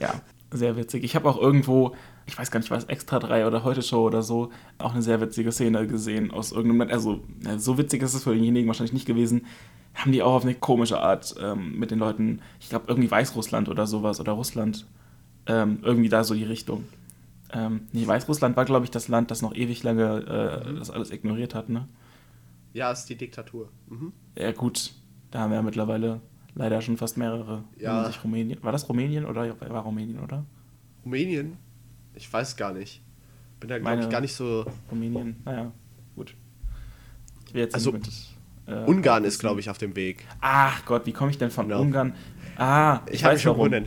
[0.00, 0.22] Ja,
[0.52, 1.02] sehr witzig.
[1.02, 1.96] Ich habe auch irgendwo,
[2.26, 5.20] ich weiß gar nicht, was Extra 3 oder Heute Show oder so, auch eine sehr
[5.20, 6.92] witzige Szene gesehen aus irgendeinem Land.
[6.92, 7.20] Also,
[7.56, 9.46] so witzig ist es für denjenigen wahrscheinlich nicht gewesen.
[9.94, 13.68] Haben die auch auf eine komische Art ähm, mit den Leuten, ich glaube, irgendwie Weißrussland
[13.68, 14.86] oder sowas oder Russland,
[15.46, 16.84] ähm, irgendwie da so die Richtung.
[17.52, 21.12] Ähm, nee, Weißrussland war, glaube ich, das Land, das noch ewig lange äh, das alles
[21.12, 21.88] ignoriert hat, ne?
[22.74, 23.70] Ja, ist die Diktatur.
[23.88, 24.12] Mhm.
[24.36, 24.92] Ja, gut,
[25.30, 26.20] da haben wir ja mittlerweile
[26.54, 27.64] leider schon fast mehrere.
[27.78, 28.10] Ja.
[28.22, 30.44] Rumänien, war das Rumänien oder war Rumänien, oder?
[31.04, 31.56] Rumänien?
[32.16, 33.00] Ich weiß gar nicht.
[33.60, 34.66] Bin da, glaube ich, gar nicht so.
[34.90, 35.70] Rumänien, naja,
[36.14, 36.34] gut.
[37.46, 38.08] Ich will jetzt Also, mit,
[38.66, 40.24] äh, Ungarn ist, glaube ich, auf dem Weg.
[40.40, 41.80] Ach Gott, wie komme ich denn von Genau.
[41.80, 42.14] Ungarn?
[42.58, 43.84] Ah, ich, Ich habe weiß schon warum.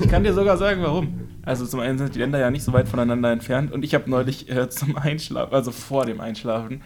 [0.00, 1.28] Ich kann dir sogar sagen, warum.
[1.42, 4.08] Also zum einen sind die Länder ja nicht so weit voneinander entfernt und ich habe
[4.10, 6.82] neulich äh, zum Einschlafen, also vor dem Einschlafen,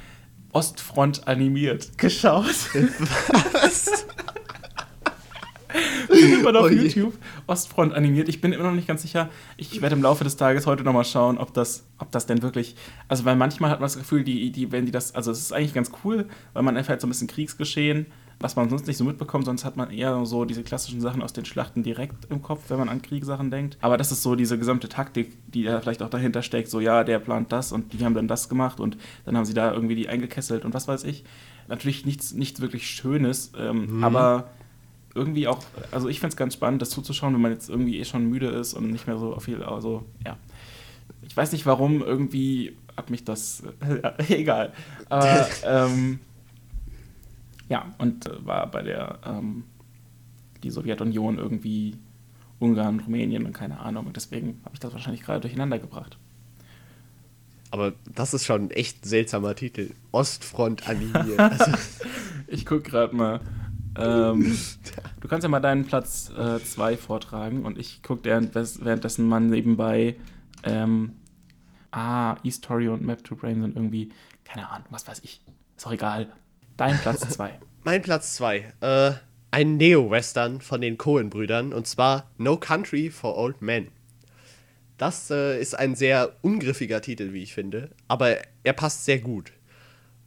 [0.53, 2.47] Ostfront animiert geschaut.
[3.53, 4.07] Was?
[6.11, 6.69] Findet man auf Oh.
[6.69, 7.15] YouTube
[7.47, 8.29] Ostfront animiert.
[8.29, 9.29] Ich bin immer noch nicht ganz sicher.
[9.57, 12.77] Ich werde im Laufe des Tages heute nochmal schauen, ob das, ob das denn wirklich.
[13.09, 15.15] Also, weil manchmal hat man das Gefühl, die, die, wenn die das.
[15.15, 18.07] Also, es ist eigentlich ganz cool, weil man erfährt so ein bisschen Kriegsgeschehen,
[18.41, 19.47] was man sonst nicht so mitbekommt.
[19.47, 22.79] Sonst hat man eher so diese klassischen Sachen aus den Schlachten direkt im Kopf, wenn
[22.79, 23.77] man an Kriegssachen denkt.
[23.81, 26.69] Aber das ist so diese gesamte Taktik, die da vielleicht auch dahinter steckt.
[26.69, 29.55] So, ja, der plant das und die haben dann das gemacht und dann haben sie
[29.55, 31.25] da irgendwie die eingekesselt und was weiß ich.
[31.67, 34.51] Natürlich nichts, nichts wirklich Schönes, ähm, aber
[35.15, 35.61] irgendwie auch,
[35.91, 38.49] also ich finde es ganz spannend, das zuzuschauen, wenn man jetzt irgendwie eh schon müde
[38.49, 40.37] ist und nicht mehr so viel, also ja.
[41.23, 43.63] Ich weiß nicht warum, irgendwie hat mich das,
[44.03, 44.73] ja, egal.
[45.09, 46.21] Aber, ähm,
[47.69, 49.65] ja, und äh, war bei der, ähm,
[50.63, 51.97] die Sowjetunion irgendwie
[52.59, 54.07] Ungarn, Rumänien und keine Ahnung.
[54.07, 56.19] Und deswegen habe ich das wahrscheinlich gerade durcheinander gebracht.
[57.71, 59.91] Aber das ist schon ein echt seltsamer Titel.
[60.13, 61.39] Ostfront animiert.
[61.39, 61.73] Also,
[62.47, 63.41] Ich gucke gerade mal.
[63.97, 64.59] Ähm,
[65.21, 70.17] du kannst ja mal deinen Platz 2 vortragen und ich gucke währenddessen mal nebenbei.
[70.63, 71.17] Ähm,
[71.93, 74.11] ah, E-Story und Map to Brain sind irgendwie,
[74.45, 75.41] keine Ahnung, was weiß ich.
[75.77, 76.33] Ist auch egal.
[76.77, 77.59] Dein Platz 2.
[77.85, 78.73] mein Platz 2.
[78.81, 79.13] Äh,
[79.51, 83.89] ein Neo-Western von den Coen-Brüdern und zwar No Country for Old Men.
[84.99, 89.53] Das äh, ist ein sehr ungriffiger Titel, wie ich finde, aber er passt sehr gut.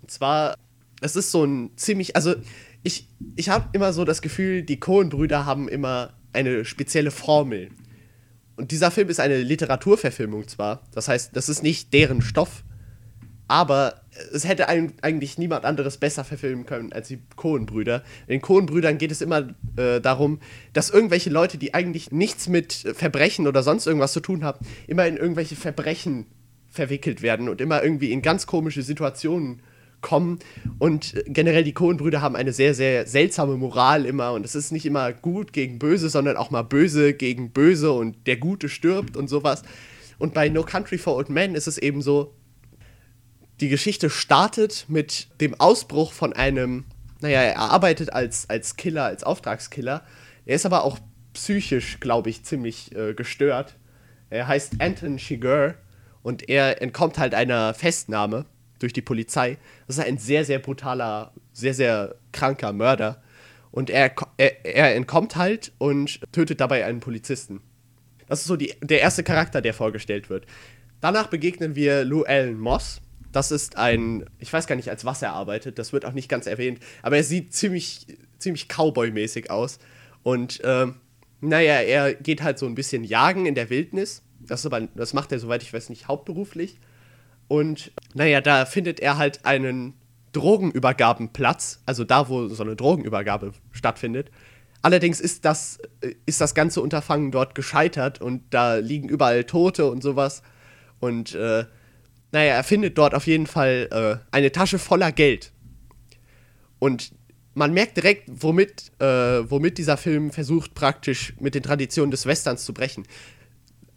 [0.01, 0.55] Und zwar,
[1.01, 2.35] es ist so ein ziemlich, also
[2.87, 7.69] ich, ich habe immer so das Gefühl, die Coen-Brüder haben immer eine spezielle Formel.
[8.55, 12.63] Und dieser Film ist eine Literaturverfilmung zwar, das heißt, das ist nicht deren Stoff,
[13.47, 14.01] aber
[14.33, 18.03] es hätte eigentlich niemand anderes besser verfilmen können als die Coen-Brüder.
[18.27, 20.39] Den Coen-Brüdern geht es immer äh, darum,
[20.73, 25.05] dass irgendwelche Leute, die eigentlich nichts mit Verbrechen oder sonst irgendwas zu tun haben, immer
[25.05, 26.25] in irgendwelche Verbrechen
[26.69, 29.61] verwickelt werden und immer irgendwie in ganz komische Situationen
[30.01, 30.39] kommen.
[30.79, 34.33] Und äh, generell die Coen-Brüder haben eine sehr, sehr seltsame Moral immer.
[34.33, 38.27] Und es ist nicht immer gut gegen böse, sondern auch mal böse gegen böse und
[38.27, 39.63] der Gute stirbt und sowas.
[40.17, 42.33] Und bei No Country for Old Men ist es eben so,
[43.59, 46.85] die Geschichte startet mit dem Ausbruch von einem,
[47.21, 50.03] naja, er arbeitet als, als Killer, als Auftragskiller.
[50.45, 50.99] Er ist aber auch
[51.33, 53.75] psychisch, glaube ich, ziemlich äh, gestört.
[54.29, 55.75] Er heißt Anton Chigurh
[56.21, 58.45] und er entkommt halt einer Festnahme
[58.79, 59.57] durch die Polizei.
[59.87, 63.21] Das ist ein sehr, sehr brutaler, sehr, sehr kranker Mörder.
[63.71, 67.61] Und er, er, er entkommt halt und tötet dabei einen Polizisten.
[68.27, 70.45] Das ist so die, der erste Charakter, der vorgestellt wird.
[71.01, 73.01] Danach begegnen wir Lou Allen Moss.
[73.31, 76.29] Das ist ein, ich weiß gar nicht, als was er arbeitet, das wird auch nicht
[76.29, 78.07] ganz erwähnt, aber er sieht ziemlich,
[78.39, 79.79] ziemlich Cowboy-mäßig aus.
[80.23, 80.95] Und ähm,
[81.41, 84.23] naja, er geht halt so ein bisschen jagen in der Wildnis.
[84.39, 86.79] Das, aber, das macht er, soweit ich weiß, nicht hauptberuflich.
[87.47, 89.93] Und naja, da findet er halt einen
[90.33, 94.29] Drogenübergabenplatz, also da, wo so eine Drogenübergabe stattfindet.
[94.81, 95.79] Allerdings ist das,
[96.25, 100.43] ist das ganze Unterfangen dort gescheitert und da liegen überall Tote und sowas.
[100.99, 101.65] Und äh,
[102.31, 105.51] naja, er findet dort auf jeden Fall äh, eine Tasche voller Geld.
[106.79, 107.11] Und
[107.53, 109.05] man merkt direkt, womit, äh,
[109.49, 113.03] womit dieser Film versucht, praktisch mit den Traditionen des Westerns zu brechen.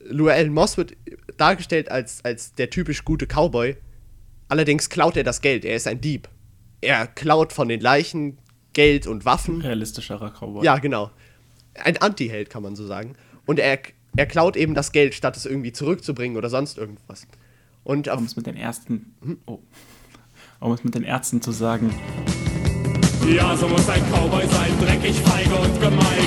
[0.05, 0.97] Llewellyn Moss wird
[1.37, 3.77] dargestellt als, als der typisch gute Cowboy.
[4.49, 5.65] Allerdings klaut er das Geld.
[5.65, 6.29] Er ist ein Dieb.
[6.81, 8.39] Er klaut von den Leichen
[8.73, 9.61] Geld und Waffen.
[9.61, 10.65] Realistischerer Cowboy.
[10.65, 11.11] Ja, genau.
[11.75, 13.15] Ein Anti-Held, kann man so sagen.
[13.47, 13.79] Und er,
[14.17, 17.27] er klaut eben das Geld, statt es irgendwie zurückzubringen oder sonst irgendwas.
[17.85, 19.15] Und um es mit den ersten.
[19.23, 19.39] Hm?
[19.47, 19.61] Oh.
[20.61, 21.95] Um es mit den Ärzten zu sagen.
[23.29, 26.27] Ja, so muss ein Cowboy sein, dreckig, feige und gemein.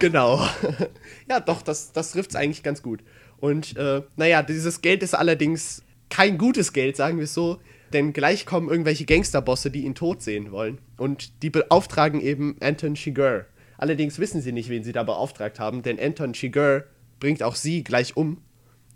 [0.00, 0.44] Genau.
[1.28, 3.00] ja, doch, das, das trifft es eigentlich ganz gut.
[3.38, 7.60] Und äh, naja, dieses Geld ist allerdings kein gutes Geld, sagen wir es so.
[7.92, 10.78] Denn gleich kommen irgendwelche Gangsterbosse, die ihn tot sehen wollen.
[10.96, 13.46] Und die beauftragen eben Anton Chigurh.
[13.78, 16.84] Allerdings wissen sie nicht, wen sie da beauftragt haben, denn Anton Chigurh
[17.18, 18.42] bringt auch sie gleich um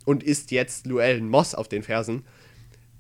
[0.04, 2.24] und ist jetzt Llewellyn Moss auf den Fersen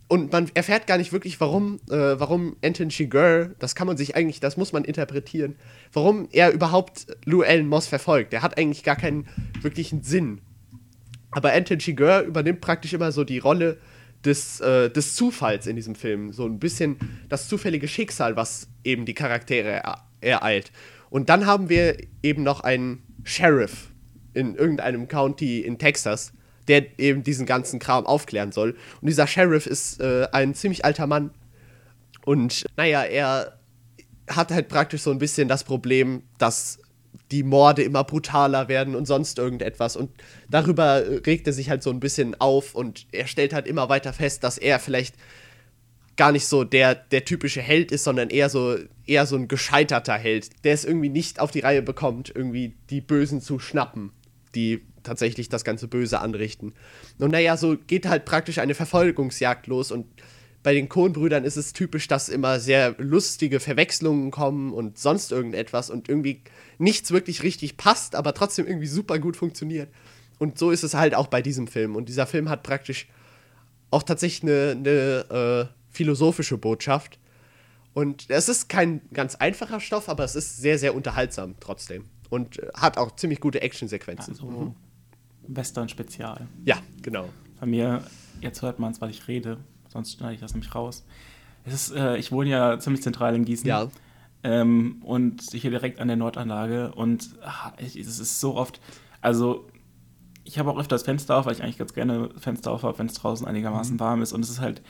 [0.08, 4.16] und man erfährt gar nicht wirklich, warum, äh, warum Anton Chigurh, das kann man sich
[4.16, 5.56] eigentlich, das muss man interpretieren,
[5.92, 8.32] warum er überhaupt Llewellyn Moss verfolgt.
[8.32, 9.26] Der hat eigentlich gar keinen
[9.62, 10.40] wirklichen Sinn.
[11.30, 13.78] Aber Anton Chigurh übernimmt praktisch immer so die Rolle
[14.24, 16.32] des, äh, des Zufalls in diesem Film.
[16.32, 16.96] So ein bisschen
[17.28, 19.82] das zufällige Schicksal, was eben die Charaktere
[20.20, 20.70] ereilt.
[21.10, 23.90] Und dann haben wir eben noch einen Sheriff
[24.32, 26.32] in irgendeinem County in Texas,
[26.68, 28.76] der eben diesen ganzen Kram aufklären soll.
[29.00, 31.30] Und dieser Sheriff ist äh, ein ziemlich alter Mann.
[32.24, 33.58] Und naja, er
[34.28, 36.78] hat halt praktisch so ein bisschen das Problem, dass
[37.30, 39.96] die Morde immer brutaler werden und sonst irgendetwas.
[39.96, 40.10] Und
[40.48, 44.12] darüber regt er sich halt so ein bisschen auf und er stellt halt immer weiter
[44.12, 45.16] fest, dass er vielleicht
[46.16, 50.14] gar nicht so der, der typische Held ist, sondern eher so, eher so ein gescheiterter
[50.14, 54.12] Held, der es irgendwie nicht auf die Reihe bekommt, irgendwie die Bösen zu schnappen,
[54.54, 56.74] die tatsächlich das ganze Böse anrichten.
[57.18, 60.06] Und naja, so geht halt praktisch eine Verfolgungsjagd los und
[60.64, 65.90] bei den Kohnbrüdern ist es typisch, dass immer sehr lustige Verwechslungen kommen und sonst irgendetwas
[65.90, 66.42] und irgendwie
[66.78, 69.90] nichts wirklich richtig passt, aber trotzdem irgendwie super gut funktioniert.
[70.38, 71.94] Und so ist es halt auch bei diesem Film.
[71.94, 73.06] Und dieser Film hat praktisch
[73.90, 77.18] auch tatsächlich eine, eine äh, philosophische Botschaft.
[77.92, 82.06] Und es ist kein ganz einfacher Stoff, aber es ist sehr, sehr unterhaltsam trotzdem.
[82.30, 84.32] Und äh, hat auch ziemlich gute Actionsequenzen.
[84.32, 84.74] Also, mhm.
[85.48, 86.46] Western-Spezial.
[86.64, 87.28] Ja, genau.
[87.60, 88.02] Bei mir,
[88.40, 91.04] jetzt hört man es, weil ich rede, sonst schneide ich das nämlich raus.
[91.64, 93.66] Es ist, äh, ich wohne ja ziemlich zentral in Gießen.
[93.66, 93.88] Ja.
[94.42, 96.92] Ähm, und hier direkt an der Nordanlage.
[96.92, 98.80] Und ach, es ist so oft,
[99.22, 99.66] also
[100.44, 102.98] ich habe auch öfter das Fenster auf, weil ich eigentlich ganz gerne Fenster auf habe,
[102.98, 104.00] wenn es draußen einigermaßen mhm.
[104.00, 104.32] warm ist.
[104.32, 104.82] Und es ist halt,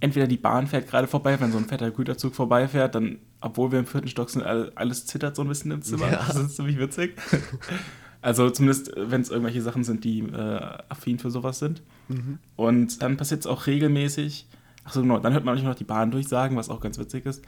[0.00, 3.78] entweder die Bahn fährt gerade vorbei, wenn so ein fetter Güterzug vorbeifährt, dann, obwohl wir
[3.78, 6.10] im vierten Stock sind, alles zittert so ein bisschen im Zimmer.
[6.10, 6.24] Ja.
[6.26, 7.16] Das ist ziemlich witzig.
[8.22, 11.82] Also zumindest, äh, wenn es irgendwelche Sachen sind, die äh, affin für sowas sind.
[12.08, 12.38] Mhm.
[12.56, 14.46] Und dann passiert es auch regelmäßig,
[14.84, 17.42] achso genau, dann hört man manchmal noch die Bahn durchsagen, was auch ganz witzig ist.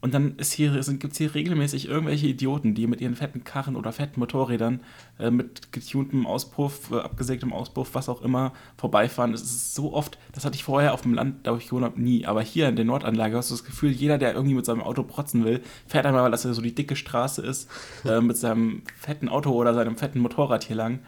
[0.00, 4.20] Und dann gibt es hier regelmäßig irgendwelche Idioten, die mit ihren fetten Karren oder fetten
[4.20, 4.80] Motorrädern
[5.18, 9.32] äh, mit getuntem Auspuff, äh, abgesägtem Auspuff, was auch immer, vorbeifahren.
[9.32, 11.84] Es ist so oft, das hatte ich vorher auf dem Land, da wo ich gewohnt
[11.84, 12.26] habe, nie.
[12.26, 15.02] Aber hier in der Nordanlage hast du das Gefühl, jeder, der irgendwie mit seinem Auto
[15.02, 17.68] protzen will, fährt einmal, weil das ja so die dicke Straße ist,
[18.04, 21.00] äh, mit seinem fetten Auto oder seinem fetten Motorrad hier lang.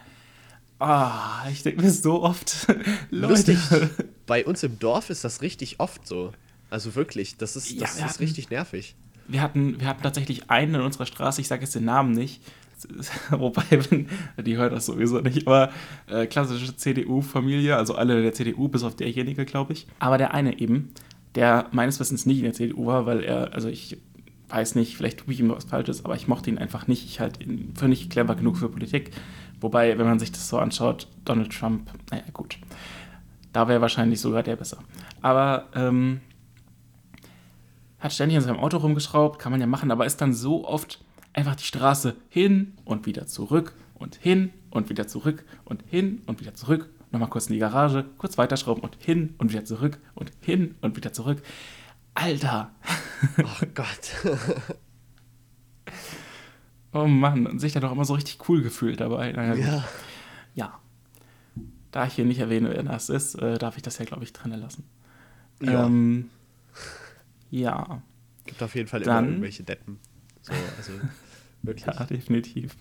[0.79, 2.67] Ah, ich denke mir so oft,
[3.11, 3.33] Leute.
[3.33, 3.59] Lustig.
[4.25, 6.31] Bei uns im Dorf ist das richtig oft so.
[6.69, 8.95] Also wirklich, das ist, das ja, ist hatten, richtig nervig.
[9.27, 12.41] Wir hatten, wir hatten tatsächlich einen in unserer Straße, ich sage jetzt den Namen nicht,
[13.31, 13.63] wobei,
[14.37, 15.71] die hört das sowieso nicht, aber
[16.07, 19.87] äh, klassische CDU-Familie, also alle der CDU, bis auf derjenige, glaube ich.
[19.99, 20.93] Aber der eine eben,
[21.35, 23.97] der meines Wissens nicht in der CDU war, weil er, also ich
[24.49, 27.05] weiß nicht, vielleicht tue ich ihm was Falsches, aber ich mochte ihn einfach nicht.
[27.05, 29.11] Ich halte ihn für nicht clever genug für Politik.
[29.61, 32.57] Wobei, wenn man sich das so anschaut, Donald Trump, naja, gut.
[33.53, 34.79] Da wäre wahrscheinlich sogar der besser.
[35.21, 36.21] Aber ähm,
[37.99, 41.03] hat ständig in seinem Auto rumgeschraubt, kann man ja machen, aber ist dann so oft
[41.33, 46.39] einfach die Straße hin und wieder zurück und hin und wieder zurück und hin und
[46.39, 46.89] wieder zurück.
[47.11, 50.95] Nochmal kurz in die Garage, kurz weiterschrauben und hin und wieder zurück und hin und
[50.95, 51.41] wieder zurück.
[52.13, 52.71] Alter!
[53.37, 54.33] Oh Gott.
[56.93, 59.33] Oh Mann, und sich da doch immer so richtig cool gefühlt dabei.
[59.33, 59.83] Naja, ja.
[60.55, 60.79] ja.
[61.91, 64.31] Da ich hier nicht erwähne, wer das ist, äh, darf ich das ja, glaube ich,
[64.31, 64.85] trennen lassen.
[65.61, 65.85] Ja.
[65.85, 66.29] Ähm,
[67.51, 68.01] ja.
[68.45, 69.99] Gibt auf jeden Fall Dann- immer irgendwelche Deppen.
[70.41, 70.91] So, also
[71.63, 71.85] wirklich.
[71.85, 72.75] Ja, definitiv.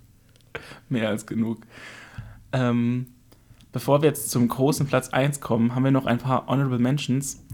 [0.88, 1.60] Mehr als genug.
[2.52, 3.06] Ähm,
[3.72, 7.44] bevor wir jetzt zum großen Platz 1 kommen, haben wir noch ein paar Honorable Mentions.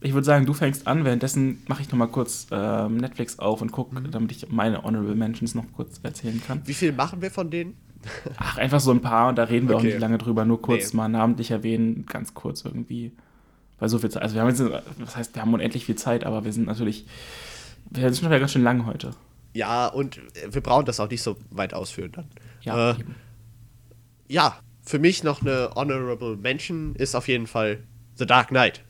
[0.00, 3.62] Ich würde sagen, du fängst an, währenddessen mache ich noch mal kurz ähm, Netflix auf
[3.62, 6.60] und gucke, damit ich meine Honorable Mentions noch kurz erzählen kann.
[6.66, 7.74] Wie viel machen wir von denen?
[8.36, 9.86] Ach, einfach so ein paar und da reden wir Okay.
[9.86, 10.96] auch nicht lange drüber, nur kurz Nee.
[10.98, 13.12] mal namentlich erwähnen, ganz kurz irgendwie.
[13.84, 14.62] Weil so viel Zeit, also wir haben jetzt,
[14.96, 17.04] was heißt, wir haben unendlich viel Zeit, aber wir sind natürlich,
[17.90, 19.10] wir sind schon wieder ganz schön lang heute.
[19.52, 22.24] Ja, und wir brauchen das auch nicht so weit ausführen dann.
[22.62, 22.94] Ja, äh,
[24.26, 27.80] ja für mich noch eine Honorable Mention ist auf jeden Fall
[28.14, 28.80] The Dark Knight.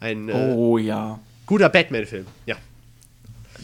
[0.00, 1.18] Ein äh, oh ja.
[1.46, 2.26] guter Batman-Film.
[2.44, 2.56] Ja.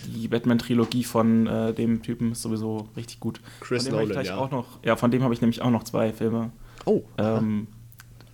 [0.06, 3.42] Die Batman-Trilogie von äh, dem Typen ist sowieso richtig gut.
[3.60, 4.38] Chris von dem ich Nolan, gleich ja.
[4.38, 6.50] Auch noch, ja, von dem habe ich nämlich auch noch zwei Filme
[6.86, 7.02] Oh.
[7.18, 7.66] ähm,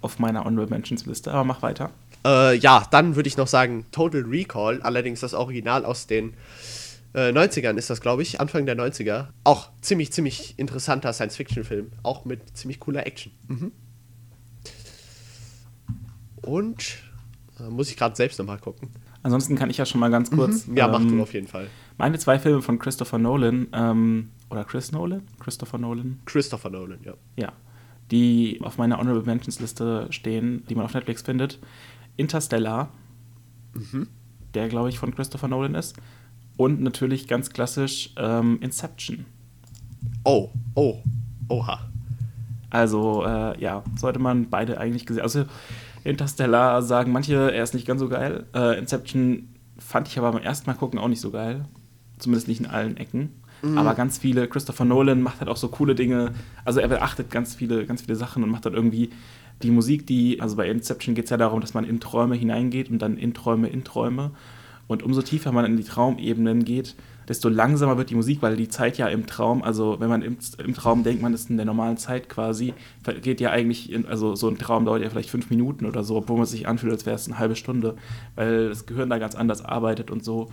[0.02, 1.32] auf meiner Honorable Mentions Liste.
[1.32, 1.90] Aber mach weiter.
[2.24, 6.34] Äh, ja, dann würde ich noch sagen Total Recall, allerdings das Original aus den
[7.14, 9.28] äh, 90ern ist das, glaube ich, Anfang der 90er.
[9.44, 13.32] Auch ziemlich, ziemlich interessanter Science-Fiction-Film, auch mit ziemlich cooler Action.
[13.48, 13.72] Mhm.
[16.42, 16.98] Und
[17.60, 18.90] äh, muss ich gerade selbst nochmal gucken.
[19.22, 20.66] Ansonsten kann ich ja schon mal ganz kurz.
[20.74, 21.68] Ja, mach ähm, du auf jeden Fall.
[21.96, 25.22] Meine zwei Filme von Christopher Nolan, ähm, oder Chris Nolan?
[25.38, 27.14] Christopher Nolan, Christopher Nolan, ja.
[27.36, 27.52] ja.
[28.12, 31.58] Die auf meiner Honorable Mentions Liste stehen, die man auf Netflix findet.
[32.16, 32.90] Interstellar,
[34.54, 35.96] der glaube ich von Christopher Nolan ist.
[36.56, 39.24] Und natürlich ganz klassisch ähm, Inception.
[40.24, 40.98] Oh, oh,
[41.48, 41.80] oha.
[42.70, 45.22] Also, äh, ja, sollte man beide eigentlich gesehen.
[45.22, 45.44] Also,
[46.04, 48.46] Interstellar sagen manche, er ist nicht ganz so geil.
[48.54, 49.48] Äh, Inception
[49.78, 51.64] fand ich aber beim ersten Mal gucken auch nicht so geil.
[52.18, 53.30] Zumindest nicht in allen Ecken.
[53.76, 56.32] Aber ganz viele, Christopher Nolan macht halt auch so coole Dinge.
[56.64, 59.10] Also, er beachtet ganz viele, ganz viele Sachen und macht dann irgendwie
[59.62, 62.90] die Musik, die, also bei Inception geht es ja darum, dass man in Träume hineingeht
[62.90, 64.32] und dann in Träume, in Träume.
[64.88, 66.96] Und umso tiefer man in die Traumebenen geht,
[67.28, 70.36] desto langsamer wird die Musik, weil die Zeit ja im Traum, also wenn man im,
[70.58, 72.74] im Traum denkt, man ist in der normalen Zeit quasi,
[73.22, 76.16] geht ja eigentlich, in, also so ein Traum dauert ja vielleicht fünf Minuten oder so,
[76.16, 77.96] obwohl man sich anfühlt, als wäre es eine halbe Stunde,
[78.34, 80.50] weil das Gehirn da ganz anders arbeitet und so.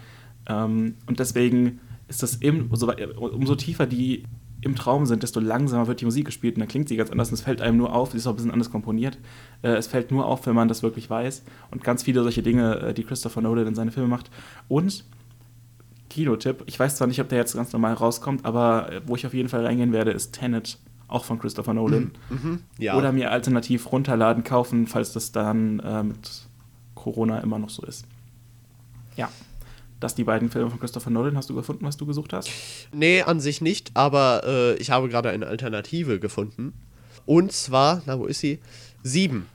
[0.47, 1.80] Ähm, und deswegen
[2.10, 2.91] ist das im, so,
[3.32, 4.24] umso tiefer die
[4.62, 7.30] im Traum sind, desto langsamer wird die Musik gespielt und dann klingt sie ganz anders
[7.30, 9.18] und es fällt einem nur auf, sie ist auch ein bisschen anders komponiert.
[9.62, 12.80] Äh, es fällt nur auf, wenn man das wirklich weiß und ganz viele solche Dinge,
[12.80, 14.30] äh, die Christopher Nolan in seine Filme macht.
[14.68, 15.05] Und
[16.10, 19.26] Kinotipp, ich weiß zwar nicht, ob der jetzt ganz normal rauskommt, aber äh, wo ich
[19.26, 22.12] auf jeden Fall reingehen werde, ist Tenet, auch von Christopher Nolan.
[22.78, 22.97] Ja.
[22.97, 26.47] Oder mir alternativ runterladen, kaufen, falls das dann äh, mit
[26.95, 28.05] Corona immer noch so ist.
[29.16, 29.30] Ja,
[30.00, 31.38] das die beiden Filme von Christopher Nolan.
[31.38, 32.50] Hast du gefunden, was du gesucht hast?
[32.93, 36.74] Nee, an sich nicht, aber äh, ich habe gerade eine Alternative gefunden.
[37.26, 38.60] Und zwar, na, wo ist sie?
[39.04, 39.47] Sieben.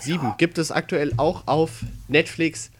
[0.00, 2.70] Sieben gibt es aktuell auch auf Netflix.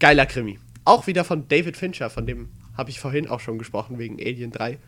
[0.00, 0.58] Geiler Krimi.
[0.84, 4.50] Auch wieder von David Fincher, von dem habe ich vorhin auch schon gesprochen, wegen Alien
[4.50, 4.78] 3.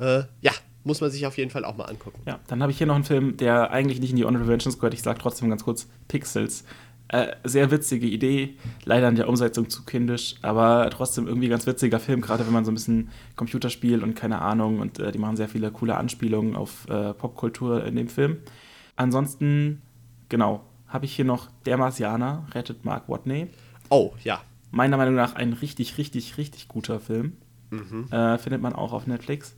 [0.00, 0.52] Äh, ja,
[0.84, 2.20] muss man sich auf jeden Fall auch mal angucken.
[2.26, 4.78] Ja, dann habe ich hier noch einen Film, der eigentlich nicht in die Honorable Mentions
[4.78, 4.94] gehört.
[4.94, 6.64] Ich sage trotzdem ganz kurz: Pixels.
[7.12, 8.54] Äh, sehr witzige Idee,
[8.84, 12.64] leider in der Umsetzung zu kindisch, aber trotzdem irgendwie ganz witziger Film, gerade wenn man
[12.64, 16.54] so ein bisschen Computerspiel und keine Ahnung und äh, die machen sehr viele coole Anspielungen
[16.54, 18.36] auf äh, Popkultur in dem Film.
[18.94, 19.82] Ansonsten,
[20.28, 23.48] genau, habe ich hier noch Der Marsianer, rettet Mark Watney.
[23.88, 24.40] Oh, ja.
[24.70, 27.32] Meiner Meinung nach ein richtig, richtig, richtig guter Film.
[28.12, 29.56] Äh, findet man auch auf Netflix.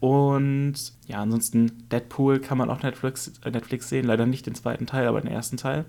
[0.00, 0.74] Und
[1.06, 4.06] ja, ansonsten Deadpool kann man auf Netflix, äh, Netflix sehen.
[4.06, 5.84] Leider nicht den zweiten Teil, aber den ersten Teil.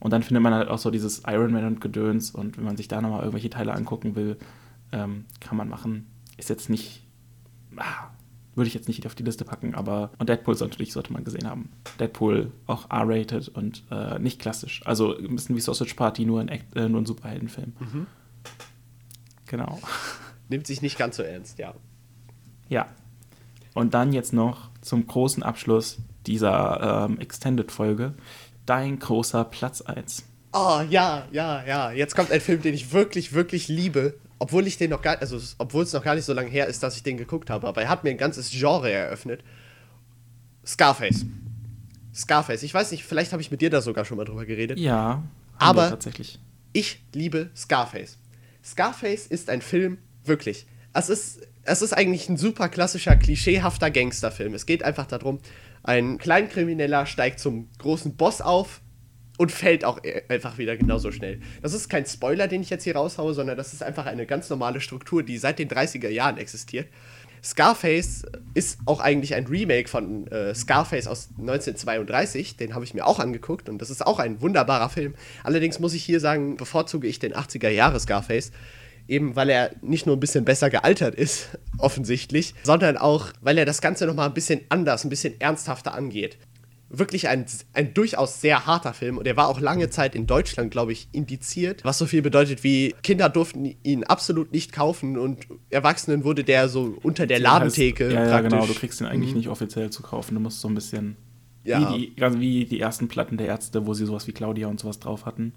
[0.00, 2.30] Und dann findet man halt auch so dieses Iron Man und Gedöns.
[2.30, 4.36] Und wenn man sich da nochmal irgendwelche Teile angucken will,
[4.92, 6.06] ähm, kann man machen.
[6.36, 7.02] Ist jetzt nicht.
[7.76, 8.08] Ah,
[8.54, 10.10] würde ich jetzt nicht auf die Liste packen, aber.
[10.18, 11.70] Und Deadpool sollte, natürlich sollte man gesehen haben.
[12.00, 14.80] Deadpool auch R-rated und äh, nicht klassisch.
[14.84, 17.72] Also ein bisschen wie Sausage Party, nur ein, Act, äh, nur ein Superheldenfilm.
[19.46, 19.78] Genau.
[20.48, 21.74] Nimmt sich nicht ganz so ernst, ja.
[22.68, 22.86] Ja.
[23.74, 28.14] Und dann jetzt noch zum großen Abschluss dieser ähm, Extended-Folge.
[28.66, 30.24] Dein großer Platz 1.
[30.52, 31.92] Oh, ja, ja, ja.
[31.92, 34.14] Jetzt kommt ein Film, den ich wirklich, wirklich liebe.
[34.38, 36.82] obwohl ich den noch gar, also obwohl es noch gar nicht so lange her ist,
[36.82, 39.42] dass ich den geguckt habe, aber er hat mir ein ganzes Genre eröffnet.
[40.66, 41.24] Scarface.
[42.14, 42.62] Scarface.
[42.62, 44.78] Ich weiß nicht, vielleicht habe ich mit dir da sogar schon mal drüber geredet.
[44.78, 45.22] Ja,
[45.58, 46.38] Aber- tatsächlich.
[46.72, 48.18] Ich liebe Scarface.
[48.64, 50.66] Scarface ist ein Film, wirklich.
[50.92, 54.52] Es ist, es ist eigentlich ein super klassischer, klischeehafter Gangsterfilm.
[54.54, 55.38] Es geht einfach darum,
[55.86, 58.80] ein Kleinkrimineller steigt zum großen Boss auf
[59.38, 61.40] und fällt auch e- einfach wieder genauso schnell.
[61.62, 64.50] Das ist kein Spoiler, den ich jetzt hier raushaue, sondern das ist einfach eine ganz
[64.50, 66.88] normale Struktur, die seit den 30er Jahren existiert.
[67.42, 68.24] Scarface
[68.54, 72.56] ist auch eigentlich ein Remake von äh, Scarface aus 1932.
[72.56, 75.14] Den habe ich mir auch angeguckt und das ist auch ein wunderbarer Film.
[75.44, 78.50] Allerdings muss ich hier sagen, bevorzuge ich den 80er Jahre Scarface.
[79.08, 83.64] Eben weil er nicht nur ein bisschen besser gealtert ist, offensichtlich, sondern auch, weil er
[83.64, 86.38] das Ganze nochmal ein bisschen anders, ein bisschen ernsthafter angeht.
[86.88, 90.70] Wirklich ein, ein durchaus sehr harter Film und er war auch lange Zeit in Deutschland,
[90.70, 95.48] glaube ich, indiziert, was so viel bedeutet wie Kinder durften ihn absolut nicht kaufen und
[95.68, 98.50] Erwachsenen wurde der so unter der Ladentheke Heißt, ja, ja, praktisch.
[98.52, 98.66] genau.
[98.66, 100.34] Du kriegst den eigentlich nicht offiziell zu kaufen.
[100.34, 101.16] Du musst so ein bisschen.
[101.64, 101.92] Ja.
[101.92, 104.78] Wie, die, also wie die ersten Platten der Ärzte, wo sie sowas wie Claudia und
[104.78, 105.52] sowas drauf hatten.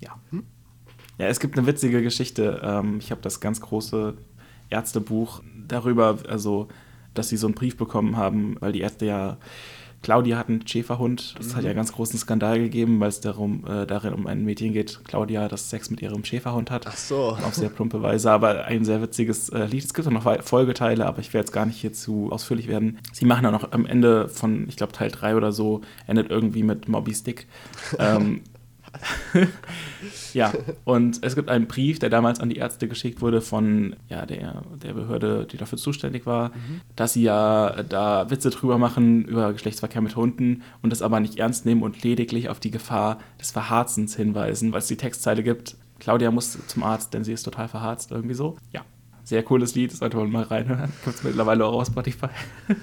[0.00, 0.18] Ja.
[1.22, 2.60] Ja, es gibt eine witzige Geschichte.
[2.64, 4.14] Ähm, ich habe das ganz große
[4.70, 6.66] Ärztebuch darüber, also,
[7.14, 9.36] dass sie so einen Brief bekommen haben, weil die Ärzte ja.
[10.02, 11.36] Claudia hat einen Schäferhund.
[11.38, 14.72] Das hat ja ganz großen Skandal gegeben, weil es darum, äh, darin um ein Mädchen
[14.72, 16.88] geht, Claudia, das Sex mit ihrem Schäferhund hat.
[16.88, 17.38] Ach so.
[17.44, 19.84] Auf sehr plumpe Weise, aber ein sehr witziges äh, Lied.
[19.84, 22.98] Es gibt auch noch Folgeteile, aber ich werde jetzt gar nicht hier zu ausführlich werden.
[23.12, 26.64] Sie machen dann noch am Ende von, ich glaube, Teil 3 oder so, endet irgendwie
[26.64, 27.46] mit Moby Stick.
[28.00, 28.40] ähm,
[30.34, 30.52] ja,
[30.84, 34.62] und es gibt einen Brief, der damals an die Ärzte geschickt wurde von ja, der,
[34.82, 36.52] der Behörde, die dafür zuständig war,
[36.96, 41.38] dass sie ja da Witze drüber machen über Geschlechtsverkehr mit Hunden und das aber nicht
[41.38, 45.76] ernst nehmen und lediglich auf die Gefahr des Verharzens hinweisen, weil es die Textzeile gibt.
[45.98, 48.56] Claudia muss zum Arzt, denn sie ist total verharzt, irgendwie so.
[48.72, 48.84] Ja,
[49.24, 50.92] sehr cooles Lied, das sollte man mal reinhören.
[51.04, 52.28] Gibt es mittlerweile auch auf Spotify.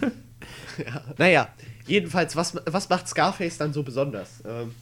[1.18, 1.50] Naja,
[1.88, 4.42] jedenfalls, was, was macht Scarface dann so besonders?
[4.48, 4.74] Ähm,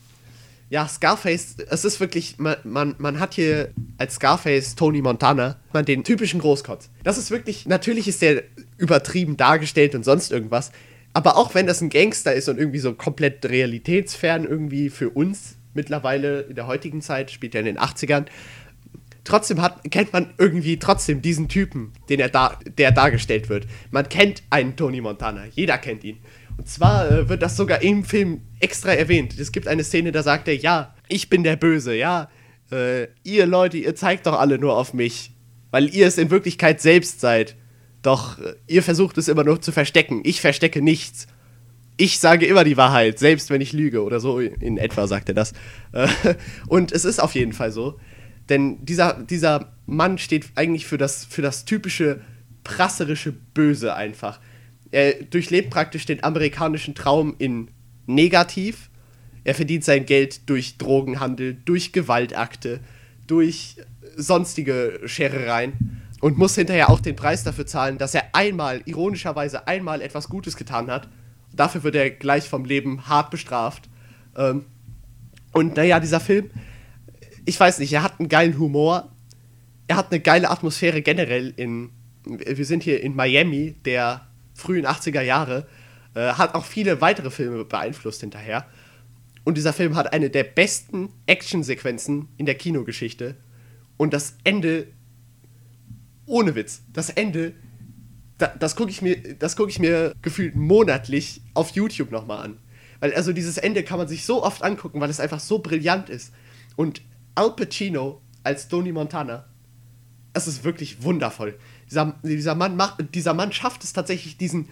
[0.70, 5.86] ja, Scarface, es ist wirklich, man, man, man hat hier als Scarface Tony Montana man
[5.86, 6.90] den typischen Großkotz.
[7.04, 8.44] Das ist wirklich, natürlich ist der
[8.78, 10.72] übertrieben dargestellt und sonst irgendwas,
[11.14, 15.56] aber auch wenn das ein Gangster ist und irgendwie so komplett realitätsfern irgendwie für uns
[15.74, 18.26] mittlerweile in der heutigen Zeit, spielt er in den 80ern,
[19.24, 23.68] trotzdem hat, kennt man irgendwie trotzdem diesen Typen, den er da, der dargestellt wird.
[23.92, 26.18] Man kennt einen Tony Montana, jeder kennt ihn.
[26.58, 29.40] Und zwar äh, wird das sogar im Film extra erwähnt.
[29.40, 32.30] Es gibt eine Szene, da sagt er, ja, ich bin der Böse, ja.
[32.72, 35.32] Äh, ihr Leute, ihr zeigt doch alle nur auf mich,
[35.72, 37.56] weil ihr es in Wirklichkeit selbst seid.
[38.02, 40.22] Doch äh, ihr versucht es immer nur zu verstecken.
[40.24, 41.28] Ich verstecke nichts.
[41.96, 45.36] Ich sage immer die Wahrheit, selbst wenn ich lüge oder so in etwa sagt er
[45.36, 45.54] das.
[45.94, 46.08] Äh,
[46.68, 48.00] Und es ist auf jeden Fall so.
[48.50, 52.22] Denn dieser, dieser Mann steht eigentlich für das, für das typische
[52.64, 54.40] prasserische Böse einfach.
[54.92, 57.70] Er durchlebt praktisch den amerikanischen Traum in
[58.06, 58.90] negativ.
[59.44, 62.80] Er verdient sein Geld durch Drogenhandel, durch Gewaltakte,
[63.28, 63.78] durch
[64.16, 70.02] sonstige Scherereien und muss hinterher auch den Preis dafür zahlen, dass er einmal, ironischerweise einmal
[70.02, 71.08] etwas Gutes getan hat.
[71.54, 73.90] Dafür wird er gleich vom Leben hart bestraft.
[74.36, 74.66] Ähm,
[75.54, 76.50] und naja, dieser Film,
[77.46, 79.12] ich weiß nicht, er hat einen geilen Humor.
[79.88, 81.92] Er hat eine geile Atmosphäre generell in.
[82.26, 84.28] Wir sind hier in Miami, der
[84.58, 85.68] frühen 80er Jahre.
[86.16, 88.66] Äh, hat auch viele weitere Filme beeinflusst hinterher.
[89.44, 93.36] Und dieser Film hat eine der besten Actionsequenzen in der Kinogeschichte.
[93.96, 94.88] Und das Ende,
[96.26, 97.54] ohne Witz, das Ende,
[98.38, 102.58] da, das gucke ich, mir- das guck ich mir gefühlt monatlich auf YouTube nochmal an.
[103.00, 106.10] Weil also dieses Ende kann man sich so oft angucken, weil es einfach so brillant
[106.10, 106.34] ist.
[106.76, 107.02] Und
[107.36, 109.46] Al Pacino als Tony Montana,
[110.34, 111.58] es ist wirklich wundervoll.
[111.90, 114.70] Dieser, dieser, Mann macht, dieser Mann schafft es tatsächlich, diesen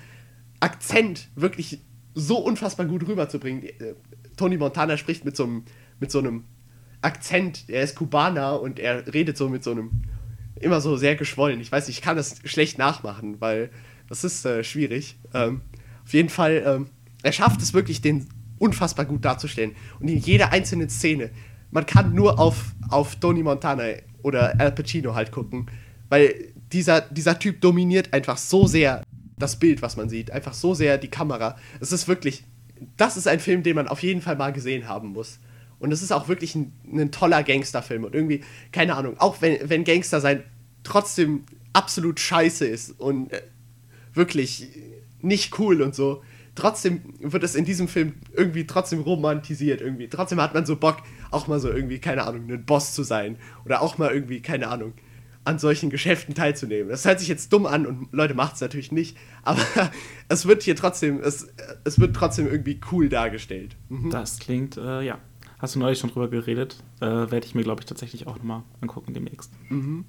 [0.59, 1.79] Akzent wirklich
[2.13, 3.63] so unfassbar gut rüberzubringen.
[3.63, 3.95] Äh,
[4.37, 5.63] Tony Montana spricht mit so einem,
[5.99, 6.45] mit so einem
[7.01, 9.91] Akzent, er ist Kubaner und er redet so mit so einem,
[10.59, 11.61] immer so sehr geschwollen.
[11.61, 13.69] Ich weiß ich kann das schlecht nachmachen, weil
[14.09, 15.17] das ist äh, schwierig.
[15.33, 15.61] Ähm,
[16.03, 16.87] auf jeden Fall, ähm,
[17.23, 19.75] er schafft es wirklich, den unfassbar gut darzustellen.
[19.99, 21.31] Und in jeder einzelnen Szene.
[21.71, 23.83] Man kann nur auf, auf Tony Montana
[24.23, 25.69] oder Al Pacino halt gucken,
[26.09, 29.03] weil dieser, dieser Typ dominiert einfach so sehr
[29.37, 30.31] das Bild, was man sieht.
[30.31, 31.57] Einfach so sehr die Kamera.
[31.79, 32.43] Es ist wirklich,
[32.97, 35.39] das ist ein Film, den man auf jeden Fall mal gesehen haben muss.
[35.79, 38.05] Und es ist auch wirklich ein, ein toller Gangsterfilm.
[38.05, 38.41] Und irgendwie,
[38.71, 40.43] keine Ahnung, auch wenn, wenn Gangster sein
[40.83, 41.43] trotzdem
[41.73, 43.41] absolut scheiße ist und äh,
[44.13, 44.69] wirklich
[45.21, 46.23] nicht cool und so.
[46.53, 50.07] trotzdem wird es in diesem Film irgendwie trotzdem romantisiert irgendwie.
[50.07, 50.99] Trotzdem hat man so Bock,
[51.31, 53.37] auch mal so irgendwie, keine Ahnung, ein Boss zu sein.
[53.65, 54.93] Oder auch mal irgendwie, keine Ahnung,
[55.45, 56.89] an solchen Geschäften teilzunehmen.
[56.89, 59.61] Das hört sich jetzt dumm an und Leute macht es natürlich nicht, aber
[60.27, 61.47] es wird hier trotzdem, es,
[61.83, 63.75] es wird trotzdem irgendwie cool dargestellt.
[63.89, 64.09] Mhm.
[64.09, 65.19] Das klingt, äh, ja.
[65.59, 66.83] Hast du neulich schon drüber geredet?
[66.99, 69.51] Äh, Werde ich mir, glaube ich, tatsächlich auch nochmal angucken demnächst.
[69.69, 70.03] Mhm.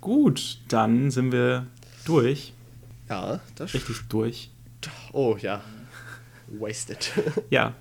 [0.00, 1.66] Gut, dann sind wir
[2.04, 2.52] durch.
[3.08, 4.50] Ja, das Richtig durch.
[5.12, 5.62] Oh ja.
[6.48, 7.12] Wasted.
[7.50, 7.74] Ja.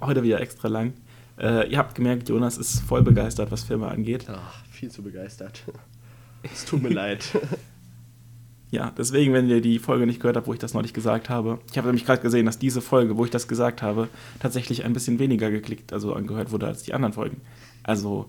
[0.00, 0.94] Heute wieder extra lang.
[1.38, 4.26] Äh, ihr habt gemerkt, Jonas ist voll begeistert, was Filme angeht.
[4.28, 5.62] Ach, viel zu begeistert.
[6.42, 7.24] Es tut mir leid.
[8.70, 11.60] Ja, deswegen, wenn ihr die Folge nicht gehört habt, wo ich das neulich gesagt habe,
[11.70, 14.08] ich habe nämlich gerade gesehen, dass diese Folge, wo ich das gesagt habe,
[14.40, 17.40] tatsächlich ein bisschen weniger geklickt, also angehört wurde als die anderen Folgen.
[17.84, 18.26] Also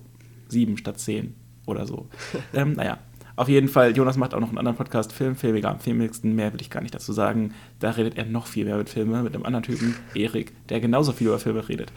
[0.48, 1.34] sieben statt zehn
[1.66, 2.10] oder so.
[2.54, 3.00] ähm, naja,
[3.38, 6.36] auf jeden Fall, Jonas macht auch noch einen anderen Podcast, Film, Filmiger am Filmigsten.
[6.36, 7.56] Mehr will ich gar nicht dazu sagen.
[7.80, 11.12] Da redet er noch viel mehr mit Filmen, mit einem anderen Typen, Erik, der genauso
[11.12, 11.92] viel über Filme redet.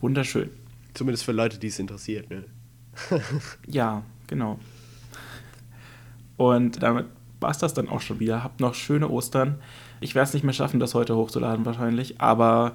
[0.00, 0.50] Wunderschön.
[0.92, 2.44] Zumindest für Leute, die es interessiert, ne?
[3.66, 4.58] Ja, genau.
[6.36, 7.06] Und damit
[7.40, 8.42] war es das dann auch schon wieder.
[8.42, 9.60] Habt noch schöne Ostern.
[10.00, 12.74] Ich werde es nicht mehr schaffen, das heute hochzuladen wahrscheinlich, aber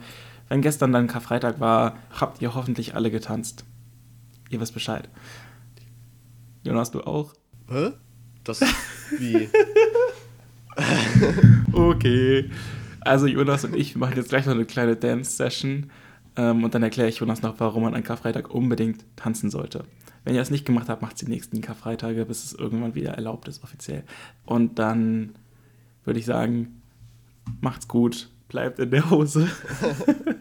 [0.49, 3.63] wenn gestern dann Karfreitag war, habt ihr hoffentlich alle getanzt.
[4.49, 5.09] Ihr wisst Bescheid.
[6.63, 7.33] Jonas, du auch?
[7.69, 7.91] Hä?
[8.43, 8.61] Das
[9.17, 9.49] wie.
[11.71, 12.49] Okay.
[13.01, 15.89] Also Jonas und ich machen jetzt gleich noch eine kleine Dance-Session
[16.35, 19.85] ähm, und dann erkläre ich Jonas noch, warum man an Karfreitag unbedingt tanzen sollte.
[20.23, 23.11] Wenn ihr das nicht gemacht habt, macht es die nächsten Karfreitage, bis es irgendwann wieder
[23.11, 24.03] erlaubt ist offiziell.
[24.45, 25.35] Und dann
[26.05, 26.81] würde ich sagen,
[27.61, 29.49] macht's gut, bleibt in der Hose.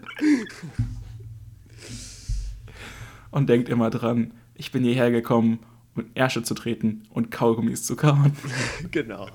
[3.30, 5.58] und denkt immer dran, ich bin hierher gekommen,
[5.96, 8.32] um Ärsche zu treten und Kaugummis zu kauen.
[8.90, 9.28] genau.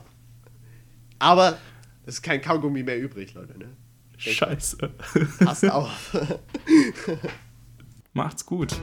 [1.20, 1.58] Aber
[2.06, 3.68] es ist kein Kaugummi mehr übrig, Leute, ne?
[4.18, 4.78] Scheiße.
[5.40, 6.18] Passt auf.
[8.14, 8.76] Macht's gut.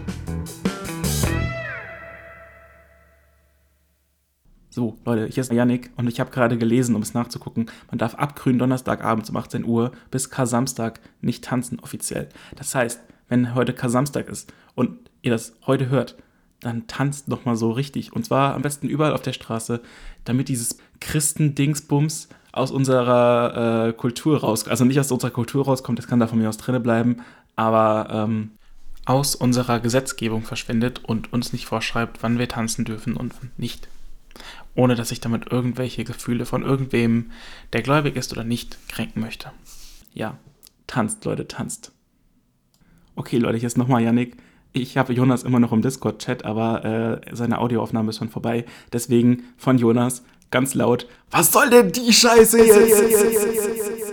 [4.71, 8.17] So, Leute, hier ist Yannick und ich habe gerade gelesen, um es nachzugucken, man darf
[8.17, 12.29] ab grünen Donnerstagabend um 18 Uhr bis Kar-Samstag nicht tanzen offiziell.
[12.57, 16.17] Das heißt, wenn heute Kar-Samstag ist und ihr das heute hört,
[16.59, 18.13] dann tanzt noch mal so richtig.
[18.13, 19.81] Und zwar am besten überall auf der Straße,
[20.25, 24.71] damit dieses Christendingsbums aus unserer äh, Kultur rauskommt.
[24.71, 27.17] Also nicht aus unserer Kultur rauskommt, das kann da von mir aus drinne bleiben,
[27.57, 28.53] aber ähm,
[29.07, 33.89] aus unserer Gesetzgebung verschwindet und uns nicht vorschreibt, wann wir tanzen dürfen und wann nicht.
[34.77, 37.31] Ohne dass ich damit irgendwelche Gefühle von irgendwem,
[37.73, 39.51] der gläubig ist oder nicht, kränken möchte.
[40.13, 40.39] Ja,
[40.87, 41.93] tanzt, Leute, tanzt.
[43.17, 44.37] Okay, Leute, ist nochmal Yannick.
[44.73, 48.65] Ich habe Jonas immer noch im Discord-Chat, aber äh, seine Audioaufnahme ist schon vorbei.
[48.93, 54.04] Deswegen von Jonas ganz laut: Was soll denn die Scheiße jetzt?